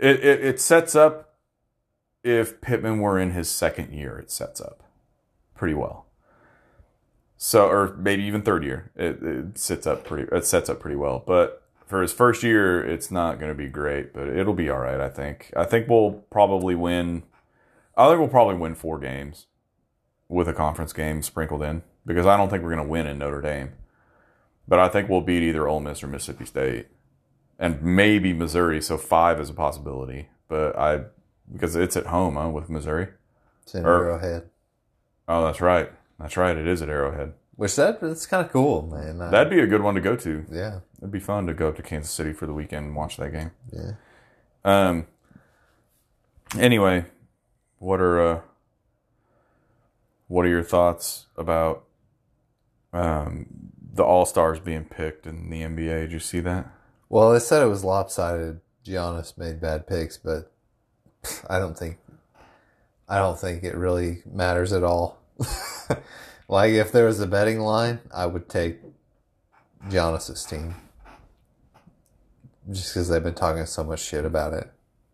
it 0.00 0.44
it 0.44 0.60
sets 0.60 0.94
up. 0.94 1.34
If 2.24 2.60
Pittman 2.60 3.00
were 3.00 3.18
in 3.20 3.30
his 3.30 3.48
second 3.48 3.92
year, 3.92 4.18
it 4.18 4.30
sets 4.30 4.60
up 4.60 4.82
pretty 5.54 5.74
well. 5.74 6.05
So, 7.38 7.68
or 7.68 7.94
maybe 7.98 8.22
even 8.24 8.42
third 8.42 8.64
year, 8.64 8.90
it, 8.96 9.22
it 9.22 9.58
sits 9.58 9.86
up 9.86 10.04
pretty. 10.04 10.26
It 10.34 10.44
sets 10.46 10.68
up 10.68 10.80
pretty 10.80 10.96
well. 10.96 11.22
But 11.26 11.62
for 11.86 12.00
his 12.02 12.12
first 12.12 12.42
year, 12.42 12.84
it's 12.84 13.10
not 13.10 13.38
going 13.38 13.50
to 13.50 13.54
be 13.56 13.68
great, 13.68 14.12
but 14.14 14.28
it'll 14.28 14.54
be 14.54 14.70
all 14.70 14.78
right. 14.78 15.00
I 15.00 15.08
think. 15.10 15.52
I 15.56 15.64
think 15.64 15.88
we'll 15.88 16.12
probably 16.30 16.74
win. 16.74 17.24
I 17.96 18.08
think 18.08 18.18
we'll 18.20 18.28
probably 18.28 18.56
win 18.56 18.74
four 18.74 18.98
games 18.98 19.46
with 20.28 20.48
a 20.48 20.52
conference 20.52 20.92
game 20.92 21.22
sprinkled 21.22 21.62
in 21.62 21.82
because 22.04 22.26
I 22.26 22.36
don't 22.36 22.48
think 22.48 22.62
we're 22.62 22.74
going 22.74 22.86
to 22.86 22.90
win 22.90 23.06
in 23.06 23.18
Notre 23.18 23.40
Dame. 23.42 23.72
But 24.68 24.78
I 24.80 24.88
think 24.88 25.08
we'll 25.08 25.20
beat 25.20 25.42
either 25.42 25.68
Ole 25.68 25.80
Miss 25.80 26.02
or 26.02 26.08
Mississippi 26.08 26.44
State, 26.46 26.86
and 27.58 27.80
maybe 27.82 28.32
Missouri. 28.32 28.80
So 28.82 28.96
five 28.98 29.40
is 29.40 29.50
a 29.50 29.54
possibility. 29.54 30.28
But 30.48 30.76
I 30.78 31.02
because 31.52 31.76
it's 31.76 31.96
at 31.96 32.06
home 32.06 32.36
huh, 32.36 32.48
with 32.48 32.70
Missouri. 32.70 33.08
It's 33.62 33.74
in 33.74 33.84
Or- 33.84 34.06
Arrowhead. 34.06 34.48
Oh, 35.28 35.44
that's 35.44 35.60
right. 35.60 35.92
That's 36.18 36.36
right. 36.36 36.56
It 36.56 36.66
is 36.66 36.82
at 36.82 36.88
Arrowhead. 36.88 37.34
Which 37.56 37.74
that 37.76 38.00
that's 38.00 38.26
kind 38.26 38.44
of 38.44 38.52
cool, 38.52 38.82
man. 38.82 39.18
That'd 39.18 39.50
be 39.50 39.60
a 39.60 39.66
good 39.66 39.82
one 39.82 39.94
to 39.94 40.00
go 40.00 40.14
to. 40.16 40.44
yeah, 40.50 40.80
It'd 40.98 41.10
be 41.10 41.20
fun 41.20 41.46
to 41.46 41.54
go 41.54 41.68
up 41.68 41.76
to 41.76 41.82
Kansas 41.82 42.10
City 42.12 42.32
for 42.34 42.46
the 42.46 42.52
weekend 42.52 42.86
and 42.86 42.96
watch 42.96 43.16
that 43.16 43.30
game. 43.32 43.50
yeah. 43.72 43.92
Um. 44.64 45.06
Anyway, 46.58 47.06
what 47.78 48.00
are 48.00 48.20
uh, 48.20 48.40
what 50.28 50.44
are 50.44 50.48
your 50.48 50.62
thoughts 50.62 51.26
about 51.36 51.84
um, 52.92 53.46
the 53.92 54.04
All 54.04 54.26
Stars 54.26 54.58
being 54.60 54.84
picked 54.84 55.26
in 55.26 55.50
the 55.50 55.62
NBA? 55.62 56.00
Did 56.02 56.12
you 56.12 56.18
see 56.18 56.40
that? 56.40 56.70
Well, 57.08 57.32
they 57.32 57.38
said 57.38 57.62
it 57.62 57.66
was 57.66 57.84
lopsided. 57.84 58.60
Giannis 58.84 59.36
made 59.38 59.60
bad 59.60 59.86
picks, 59.86 60.16
but 60.16 60.52
I 61.48 61.58
don't 61.58 61.76
think 61.78 61.98
I 63.08 63.18
don't 63.18 63.38
think 63.38 63.64
it 63.64 63.74
really 63.76 64.22
matters 64.30 64.72
at 64.72 64.84
all. 64.84 65.18
like 66.48 66.72
if 66.72 66.92
there 66.92 67.06
was 67.06 67.20
a 67.20 67.26
betting 67.26 67.60
line, 67.60 68.00
I 68.14 68.26
would 68.26 68.48
take 68.48 68.78
Giannis's 69.88 70.44
team. 70.44 70.74
Just 72.70 72.92
because 72.94 73.08
they've 73.08 73.22
been 73.22 73.34
talking 73.34 73.64
so 73.66 73.84
much 73.84 74.00
shit 74.00 74.24
about 74.24 74.52
it. 74.52 74.70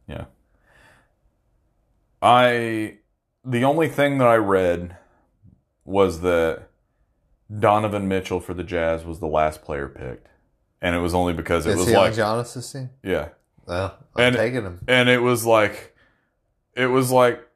Yeah. 0.06 0.24
I 2.20 2.98
the 3.44 3.64
only 3.64 3.88
thing 3.88 4.18
that 4.18 4.28
I 4.28 4.36
read 4.36 4.96
was 5.84 6.20
that 6.20 6.68
Donovan 7.58 8.08
Mitchell 8.08 8.40
for 8.40 8.54
the 8.54 8.62
Jazz 8.64 9.04
was 9.04 9.18
the 9.18 9.26
last 9.26 9.62
player 9.62 9.88
picked, 9.88 10.28
and 10.80 10.94
it 10.94 11.00
was 11.00 11.12
only 11.14 11.32
because 11.32 11.66
it 11.66 11.70
Is 11.70 11.76
was 11.78 11.88
he 11.88 11.96
like 11.96 12.14
Giannis's 12.14 12.72
team? 12.72 12.90
yeah, 13.02 13.30
Well, 13.66 13.98
I'm 14.16 14.24
And- 14.24 14.36
taking 14.36 14.62
him. 14.62 14.80
and 14.86 15.08
it 15.08 15.20
was 15.20 15.44
like 15.44 15.96
it 16.74 16.86
was 16.86 17.10
like 17.10 17.46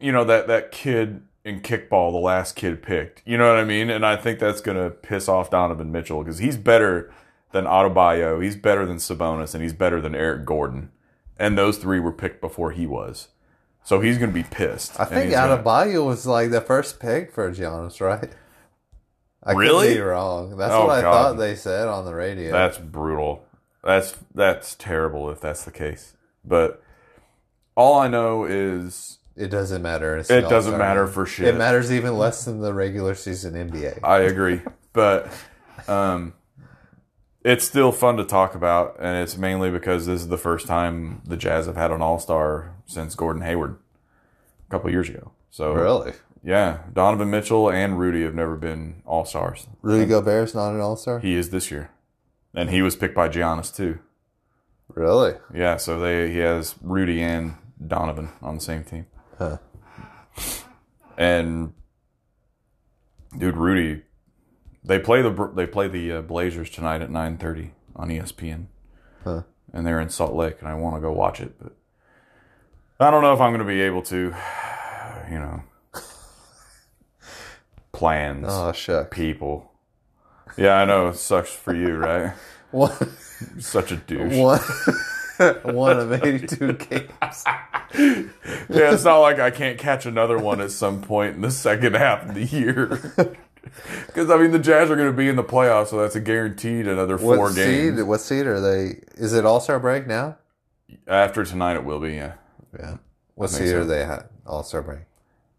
you 0.00 0.12
know 0.12 0.24
that 0.24 0.46
that 0.46 0.70
kid 0.72 1.22
in 1.46 1.60
kickball 1.60 2.10
the 2.12 2.18
last 2.18 2.56
kid 2.56 2.82
picked 2.82 3.22
you 3.24 3.38
know 3.38 3.48
what 3.48 3.58
i 3.58 3.64
mean 3.64 3.88
and 3.88 4.04
i 4.04 4.16
think 4.16 4.38
that's 4.38 4.60
going 4.60 4.76
to 4.76 4.90
piss 4.90 5.28
off 5.28 5.48
donovan 5.50 5.90
mitchell 5.92 6.22
because 6.22 6.38
he's 6.38 6.56
better 6.56 7.12
than 7.52 7.64
Adebayo, 7.64 8.42
he's 8.42 8.56
better 8.56 8.84
than 8.84 8.96
sabonis 8.96 9.54
and 9.54 9.62
he's 9.62 9.72
better 9.72 10.00
than 10.00 10.14
eric 10.14 10.44
gordon 10.44 10.90
and 11.38 11.56
those 11.56 11.78
three 11.78 12.00
were 12.00 12.12
picked 12.12 12.40
before 12.40 12.72
he 12.72 12.86
was 12.86 13.28
so 13.84 14.00
he's 14.00 14.18
going 14.18 14.30
to 14.30 14.34
be 14.34 14.42
pissed 14.42 14.98
I 14.98 15.04
think 15.04 15.26
he's 15.26 15.34
gonna- 15.34 16.02
was 16.02 16.26
like 16.26 16.50
the 16.50 16.60
first 16.60 16.98
pick 16.98 17.32
for 17.32 17.48
Giannis, 17.52 18.00
right? 18.00 18.28
I 19.44 19.52
could 19.52 19.58
Really? 19.60 19.94
be 19.94 20.00
wrong. 20.00 20.56
That's 20.56 20.72
Oh, 20.74 20.86
what 20.86 20.98
I 20.98 21.02
God. 21.02 21.12
thought 21.12 21.32
they 21.38 21.54
said 21.54 21.86
on 21.86 22.04
the 22.04 22.12
radio. 22.12 22.50
That's 22.50 22.78
brutal. 22.78 23.44
That's 23.84 24.16
that's 24.34 24.74
terrible 24.74 25.30
if 25.30 25.40
that's 25.40 25.62
the 25.64 25.70
case. 25.70 26.16
But 26.44 26.82
all 27.76 27.96
I 28.00 28.08
know 28.08 28.44
is 28.44 29.18
it 29.36 29.48
doesn't 29.48 29.82
matter. 29.82 30.16
It 30.16 30.26
doesn't 30.48 30.78
matter 30.78 31.06
for 31.06 31.26
shit. 31.26 31.48
It 31.48 31.56
matters 31.56 31.92
even 31.92 32.16
less 32.16 32.44
than 32.44 32.60
the 32.60 32.72
regular 32.72 33.14
season 33.14 33.54
NBA. 33.54 34.00
I 34.04 34.20
agree, 34.20 34.62
but 34.92 35.30
um, 35.88 36.32
it's 37.44 37.64
still 37.64 37.92
fun 37.92 38.16
to 38.16 38.24
talk 38.24 38.54
about, 38.54 38.96
and 38.98 39.22
it's 39.22 39.36
mainly 39.36 39.70
because 39.70 40.06
this 40.06 40.20
is 40.22 40.28
the 40.28 40.38
first 40.38 40.66
time 40.66 41.22
the 41.26 41.36
Jazz 41.36 41.66
have 41.66 41.76
had 41.76 41.90
an 41.90 42.02
All 42.02 42.18
Star 42.18 42.74
since 42.86 43.14
Gordon 43.14 43.42
Hayward 43.42 43.76
a 44.66 44.70
couple 44.70 44.90
years 44.90 45.08
ago. 45.08 45.32
So 45.50 45.72
Really? 45.74 46.12
yeah, 46.42 46.78
Donovan 46.92 47.30
Mitchell 47.30 47.70
and 47.70 47.98
Rudy 47.98 48.22
have 48.24 48.34
never 48.34 48.56
been 48.56 49.02
All 49.06 49.24
Stars. 49.24 49.66
Rudy 49.82 50.06
Gobert's 50.06 50.54
not 50.54 50.70
an 50.72 50.80
All 50.80 50.96
Star? 50.96 51.18
He 51.20 51.34
is 51.34 51.50
this 51.50 51.70
year, 51.70 51.90
and 52.54 52.70
he 52.70 52.82
was 52.82 52.96
picked 52.96 53.14
by 53.14 53.28
Giannis 53.28 53.74
too. 53.74 53.98
Really? 54.88 55.34
Yeah, 55.54 55.76
so 55.76 56.00
they 56.00 56.32
he 56.32 56.38
has 56.38 56.74
Rudy 56.80 57.20
and 57.22 57.56
Donovan 57.86 58.30
on 58.40 58.54
the 58.56 58.60
same 58.60 58.82
team. 58.82 59.06
Huh. 59.38 59.58
And 61.18 61.72
dude, 63.36 63.56
Rudy, 63.56 64.02
they 64.84 64.98
play 64.98 65.22
the 65.22 65.50
they 65.54 65.66
play 65.66 65.88
the 65.88 66.12
uh, 66.12 66.22
Blazers 66.22 66.70
tonight 66.70 67.02
at 67.02 67.10
nine 67.10 67.36
thirty 67.38 67.72
on 67.94 68.08
ESPN, 68.08 68.66
Huh. 69.24 69.42
and 69.72 69.86
they're 69.86 70.00
in 70.00 70.10
Salt 70.10 70.34
Lake, 70.34 70.56
and 70.60 70.68
I 70.68 70.74
want 70.74 70.96
to 70.96 71.00
go 71.00 71.12
watch 71.12 71.40
it, 71.40 71.54
but 71.62 71.74
I 73.00 73.10
don't 73.10 73.22
know 73.22 73.32
if 73.32 73.40
I'm 73.40 73.50
going 73.50 73.66
to 73.66 73.72
be 73.72 73.80
able 73.82 74.02
to. 74.02 74.34
You 75.30 75.38
know, 75.40 75.62
plans, 77.92 78.46
Oh, 78.48 78.72
shuck. 78.72 79.10
people. 79.10 79.72
Yeah, 80.56 80.74
I 80.76 80.84
know 80.84 81.08
it 81.08 81.16
sucks 81.16 81.50
for 81.52 81.74
you, 81.74 81.96
right? 81.96 82.32
what? 82.70 82.92
Such 83.58 83.92
a 83.92 83.96
douche. 83.96 84.36
one, 84.36 84.60
one 85.64 85.98
of 85.98 86.12
82 86.12 86.72
games. 86.74 87.44
Yeah, 88.68 88.92
it's 88.92 89.04
not 89.04 89.18
like 89.20 89.38
I 89.38 89.50
can't 89.50 89.78
catch 89.78 90.04
another 90.06 90.36
one 90.38 90.60
at 90.60 90.70
some 90.72 91.00
point 91.00 91.36
in 91.36 91.40
the 91.40 91.50
second 91.50 91.94
half 91.96 92.28
of 92.28 92.34
the 92.34 92.44
year. 92.44 93.14
Because 94.06 94.30
I 94.30 94.38
mean, 94.38 94.52
the 94.52 94.58
Jazz 94.60 94.90
are 94.90 94.96
going 94.96 95.10
to 95.10 95.16
be 95.16 95.28
in 95.28 95.36
the 95.36 95.44
playoffs, 95.44 95.88
so 95.88 95.98
that's 96.00 96.14
a 96.14 96.20
guaranteed 96.20 96.86
another 96.86 97.16
What 97.16 97.36
four 97.36 97.52
games. 97.52 97.96
seed? 97.98 98.06
What 98.06 98.20
seed 98.20 98.46
are 98.46 98.60
they? 98.60 99.02
Is 99.16 99.34
it 99.34 99.44
All 99.44 99.60
Star 99.60 99.78
break 99.80 100.06
now? 100.06 100.36
After 101.06 101.44
tonight, 101.44 101.74
it 101.74 101.84
will 101.84 101.98
be. 101.98 102.14
Yeah, 102.14 102.34
Yeah. 102.78 102.96
What 103.34 103.50
seed 103.50 103.68
so. 103.70 103.80
are 103.80 103.84
they 103.84 104.02
at? 104.02 104.30
All 104.46 104.62
Star 104.62 104.82
break. 104.82 105.00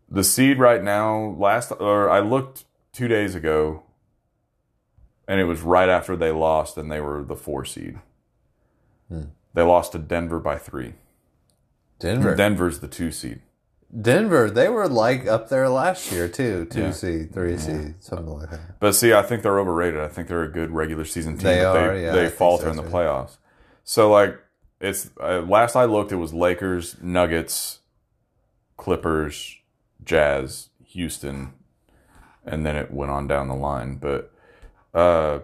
the 0.10 0.24
seed 0.24 0.58
right 0.58 0.82
now. 0.82 1.36
Last 1.38 1.72
or 1.80 2.10
I 2.10 2.20
looked 2.22 2.63
two 2.94 3.08
days 3.10 3.36
ago, 3.36 3.84
and 5.28 5.40
it 5.40 5.46
was 5.46 5.62
right 5.62 5.90
after 5.90 6.16
they 6.16 6.32
lost, 6.32 6.78
and 6.78 6.90
they 6.92 7.02
were 7.02 7.24
the 7.24 7.36
four 7.36 7.66
seed. 7.66 8.00
Hmm. 9.10 9.24
They 9.58 9.63
lost 9.63 9.93
to 9.93 9.98
Denver 9.98 10.39
by 10.39 10.60
three. 10.60 10.93
Denver. 11.98 12.36
Denver's 12.36 12.80
the 12.80 12.88
two 12.88 13.10
seed. 13.12 13.41
Denver, 14.00 14.52
they 14.52 14.70
were 14.70 14.88
like 14.88 15.26
up 15.26 15.50
there 15.50 15.67
last 15.67 16.12
year 16.12 16.28
too, 16.28 16.65
two 16.65 16.82
Yeah. 16.82 16.91
seed, 16.91 17.34
three 17.34 17.58
seed, 17.58 17.96
something 18.00 18.28
like 18.28 18.52
that. 18.52 18.80
But 18.80 18.93
see, 18.93 19.13
I 19.15 19.24
think 19.24 19.41
they're 19.41 19.60
overrated. 19.60 20.00
I 20.00 20.10
think 20.10 20.28
they're 20.28 20.43
a 20.43 20.48
good 20.48 20.70
regular 20.70 21.06
season 21.06 21.39
team. 21.39 21.46
They 21.46 21.62
but 21.63 21.76
are, 21.76 21.96
They, 21.96 22.04
yeah, 22.04 22.12
they 22.12 22.30
falter 22.30 22.65
so, 22.65 22.70
in 22.70 22.76
the 22.76 22.84
too. 22.84 22.89
playoffs. 22.89 23.38
So 23.84 24.12
like, 24.12 24.39
it's 24.80 25.10
uh, 25.20 25.41
last 25.41 25.76
I 25.76 25.86
looked, 25.86 26.12
it 26.12 26.17
was 26.17 26.36
Lakers, 26.36 27.02
Nuggets, 27.02 27.80
Clippers, 28.76 29.56
Jazz, 30.04 30.70
Houston, 30.86 31.54
and 32.46 32.63
then 32.63 32.76
it 32.76 32.91
went 32.91 33.10
on 33.12 33.26
down 33.26 33.48
the 33.48 33.56
line. 33.56 33.96
But 33.96 34.32
uh, 34.93 35.39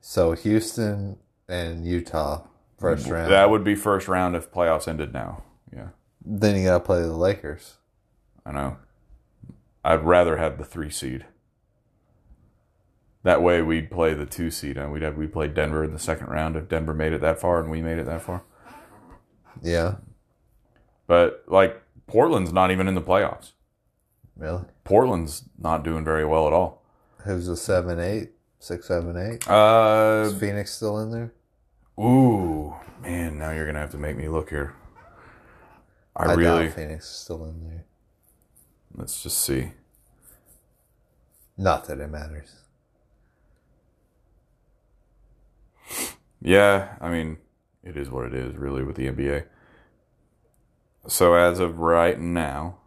So 0.00 0.32
Houston 0.32 1.18
and 1.46 1.84
Utah 1.86 2.44
first 2.78 3.06
round. 3.08 3.30
that 3.30 3.50
would 3.50 3.64
be 3.64 3.74
first 3.74 4.08
round 4.08 4.34
if 4.36 4.50
playoffs 4.50 4.86
ended 4.88 5.12
now. 5.12 5.42
Yeah, 5.74 5.88
then 6.24 6.56
you 6.56 6.64
got 6.66 6.78
to 6.78 6.84
play 6.84 7.02
the 7.02 7.12
Lakers. 7.16 7.74
I 8.44 8.52
know. 8.52 8.76
I'd 9.84 10.04
rather 10.04 10.36
have 10.36 10.58
the 10.58 10.64
three 10.64 10.90
seed. 10.90 11.26
That 13.22 13.42
way 13.42 13.60
we'd 13.60 13.90
play 13.90 14.14
the 14.14 14.26
two 14.26 14.50
seed, 14.50 14.76
and 14.76 14.92
we'd 14.92 15.02
have 15.02 15.16
we 15.16 15.26
play 15.26 15.48
Denver 15.48 15.82
in 15.82 15.92
the 15.92 15.98
second 15.98 16.28
round 16.28 16.54
if 16.56 16.68
Denver 16.68 16.94
made 16.94 17.12
it 17.12 17.20
that 17.22 17.40
far 17.40 17.58
and 17.60 17.70
we 17.70 17.82
made 17.82 17.98
it 17.98 18.06
that 18.06 18.22
far. 18.22 18.42
Yeah, 19.62 19.96
But 21.06 21.44
like 21.48 21.82
Portland's 22.06 22.52
not 22.52 22.70
even 22.70 22.86
in 22.88 22.94
the 22.94 23.00
playoffs. 23.00 23.52
really. 24.36 24.64
Portland's 24.84 25.44
not 25.58 25.82
doing 25.82 26.04
very 26.04 26.24
well 26.24 26.46
at 26.46 26.52
all. 26.52 26.82
Who's 27.24 27.48
a 27.48 27.56
seven, 27.56 27.98
eight, 27.98 28.30
six, 28.60 28.86
seven, 28.86 29.16
eight? 29.16 29.48
Uh, 29.50 30.24
Is 30.26 30.38
Phoenix 30.38 30.72
still 30.72 30.98
in 31.00 31.10
there? 31.10 31.32
Ooh, 31.98 32.74
man, 33.02 33.38
now 33.38 33.50
you're 33.50 33.66
gonna 33.66 33.80
have 33.80 33.90
to 33.92 33.98
make 33.98 34.16
me 34.16 34.28
look 34.28 34.50
here. 34.50 34.74
I, 36.14 36.24
I 36.24 36.34
really 36.34 36.66
doubt 36.66 36.76
Phoenix 36.76 37.04
is 37.04 37.10
still 37.10 37.44
in 37.44 37.60
there. 37.62 37.84
let's 38.94 39.22
just 39.22 39.38
see. 39.38 39.72
Not 41.58 41.86
that 41.86 42.00
it 42.00 42.08
matters. 42.08 42.56
Yeah, 46.40 46.96
I 47.00 47.10
mean, 47.10 47.38
it 47.82 47.96
is 47.96 48.10
what 48.10 48.26
it 48.26 48.34
is, 48.34 48.56
really, 48.56 48.82
with 48.82 48.96
the 48.96 49.08
NBA. 49.08 49.44
So 51.08 51.34
as 51.34 51.60
of 51.60 51.78
right 51.78 52.20
now, 52.20 52.78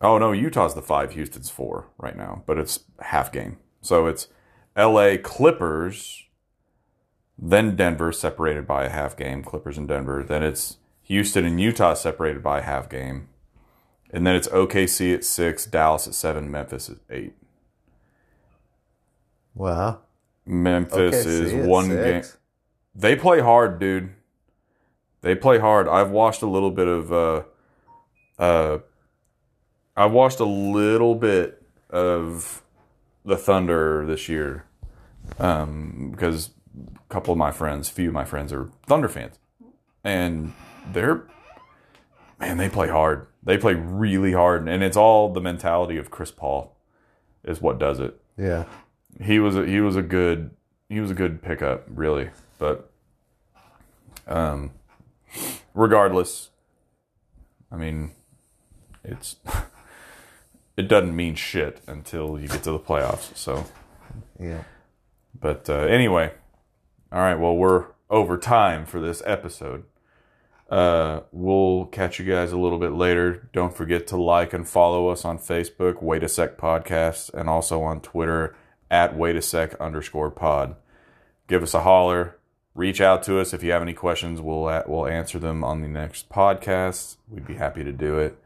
oh 0.00 0.18
no, 0.18 0.32
Utah's 0.32 0.74
the 0.74 0.82
five, 0.82 1.12
Houston's 1.12 1.50
four 1.50 1.88
right 1.98 2.16
now, 2.16 2.44
but 2.46 2.58
it's 2.58 2.80
half 3.00 3.32
game. 3.32 3.58
So 3.82 4.06
it's 4.06 4.28
L.A. 4.74 5.18
Clippers, 5.18 6.25
then 7.38 7.76
Denver 7.76 8.12
separated 8.12 8.66
by 8.66 8.84
a 8.84 8.88
half 8.90 9.16
game, 9.16 9.42
Clippers 9.42 9.78
and 9.78 9.88
Denver. 9.88 10.22
Then 10.22 10.42
it's 10.42 10.78
Houston 11.02 11.44
and 11.44 11.60
Utah 11.60 11.94
separated 11.94 12.42
by 12.42 12.58
a 12.60 12.62
half 12.62 12.88
game, 12.88 13.28
and 14.10 14.26
then 14.26 14.34
it's 14.34 14.48
OKC 14.48 15.14
at 15.14 15.24
six, 15.24 15.66
Dallas 15.66 16.06
at 16.06 16.14
seven, 16.14 16.50
Memphis 16.50 16.88
at 16.88 16.96
eight. 17.10 17.34
Wow. 19.54 20.00
Memphis 20.44 21.26
Okay, 21.26 21.28
is 21.28 21.52
one 21.66 21.88
game. 21.88 22.22
They 22.94 23.16
play 23.16 23.40
hard, 23.40 23.78
dude. 23.78 24.10
They 25.22 25.34
play 25.34 25.58
hard. 25.58 25.88
I've 25.88 26.10
watched 26.10 26.42
a 26.42 26.46
little 26.46 26.70
bit 26.70 26.86
of 26.88 27.12
uh 27.12 27.42
uh 28.38 28.78
I've 29.96 30.12
watched 30.12 30.40
a 30.40 30.44
little 30.44 31.14
bit 31.14 31.62
of 31.90 32.62
the 33.24 33.36
Thunder 33.36 34.06
this 34.06 34.28
year. 34.28 34.66
Um 35.38 36.10
because 36.12 36.50
a 36.76 37.08
couple 37.12 37.32
of 37.32 37.38
my 37.38 37.50
friends, 37.50 37.88
few 37.88 38.08
of 38.08 38.14
my 38.14 38.24
friends 38.24 38.52
are 38.52 38.70
Thunder 38.86 39.08
fans. 39.08 39.38
And 40.04 40.52
they're 40.92 41.24
man, 42.38 42.58
they 42.58 42.68
play 42.68 42.88
hard. 42.88 43.26
They 43.42 43.56
play 43.58 43.74
really 43.74 44.32
hard 44.32 44.68
and 44.68 44.82
it's 44.82 44.96
all 44.96 45.32
the 45.32 45.40
mentality 45.40 45.96
of 45.98 46.10
Chris 46.10 46.30
Paul 46.32 46.76
is 47.44 47.60
what 47.60 47.78
does 47.78 48.00
it 48.00 48.20
Yeah. 48.36 48.64
he 49.22 49.38
was 49.38 49.54
a, 49.56 49.64
he 49.64 49.80
was 49.80 49.94
a 49.94 50.02
good 50.02 50.50
he 50.88 50.98
was 51.00 51.12
a 51.12 51.14
good 51.14 51.40
pickup 51.42 51.84
really 51.88 52.30
but 52.58 52.90
um 54.26 54.72
regardless 55.74 56.50
i 57.70 57.76
mean 57.76 58.10
it's 59.04 59.36
it 60.76 60.88
doesn't 60.88 61.14
mean 61.14 61.36
shit 61.36 61.80
until 61.86 62.36
you 62.38 62.48
get 62.48 62.64
to 62.64 62.72
the 62.72 62.80
playoffs 62.80 63.36
so 63.36 63.64
Yeah. 64.40 64.64
but 65.38 65.70
uh, 65.70 65.74
anyway 65.74 66.32
all 67.12 67.20
right 67.20 67.38
well 67.38 67.56
we're 67.56 67.86
over 68.10 68.38
time 68.38 68.86
for 68.86 69.00
this 69.00 69.22
episode 69.26 69.84
uh, 70.68 71.20
we'll 71.30 71.86
catch 71.86 72.18
you 72.18 72.24
guys 72.24 72.50
a 72.50 72.58
little 72.58 72.78
bit 72.78 72.92
later. 72.92 73.48
Don't 73.52 73.76
forget 73.76 74.06
to 74.08 74.16
like 74.16 74.52
and 74.52 74.68
follow 74.68 75.08
us 75.08 75.24
on 75.24 75.38
Facebook, 75.38 76.02
Wait 76.02 76.24
a 76.24 76.28
Sec 76.28 76.58
Podcast, 76.58 77.32
and 77.32 77.48
also 77.48 77.82
on 77.82 78.00
Twitter 78.00 78.56
at 78.90 79.16
Wait 79.16 79.36
a 79.36 79.42
Sec 79.42 79.74
underscore 79.80 80.30
pod. 80.30 80.74
Give 81.46 81.62
us 81.62 81.72
a 81.74 81.82
holler. 81.82 82.38
Reach 82.74 83.00
out 83.00 83.22
to 83.24 83.38
us 83.38 83.54
if 83.54 83.62
you 83.62 83.70
have 83.70 83.82
any 83.82 83.94
questions. 83.94 84.40
We'll 84.40 84.64
we'll 84.86 85.06
answer 85.06 85.38
them 85.38 85.62
on 85.62 85.82
the 85.82 85.88
next 85.88 86.28
podcast. 86.28 87.16
We'd 87.28 87.46
be 87.46 87.54
happy 87.54 87.84
to 87.84 87.92
do 87.92 88.18
it. 88.18 88.36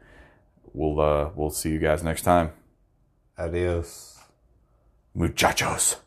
We'll 0.73 1.01
uh, 1.01 1.31
we'll 1.35 1.49
see 1.49 1.71
you 1.71 1.79
guys 1.79 2.03
next 2.03 2.21
time, 2.21 2.51
Adios. 3.37 4.19
muchachos. 5.15 5.97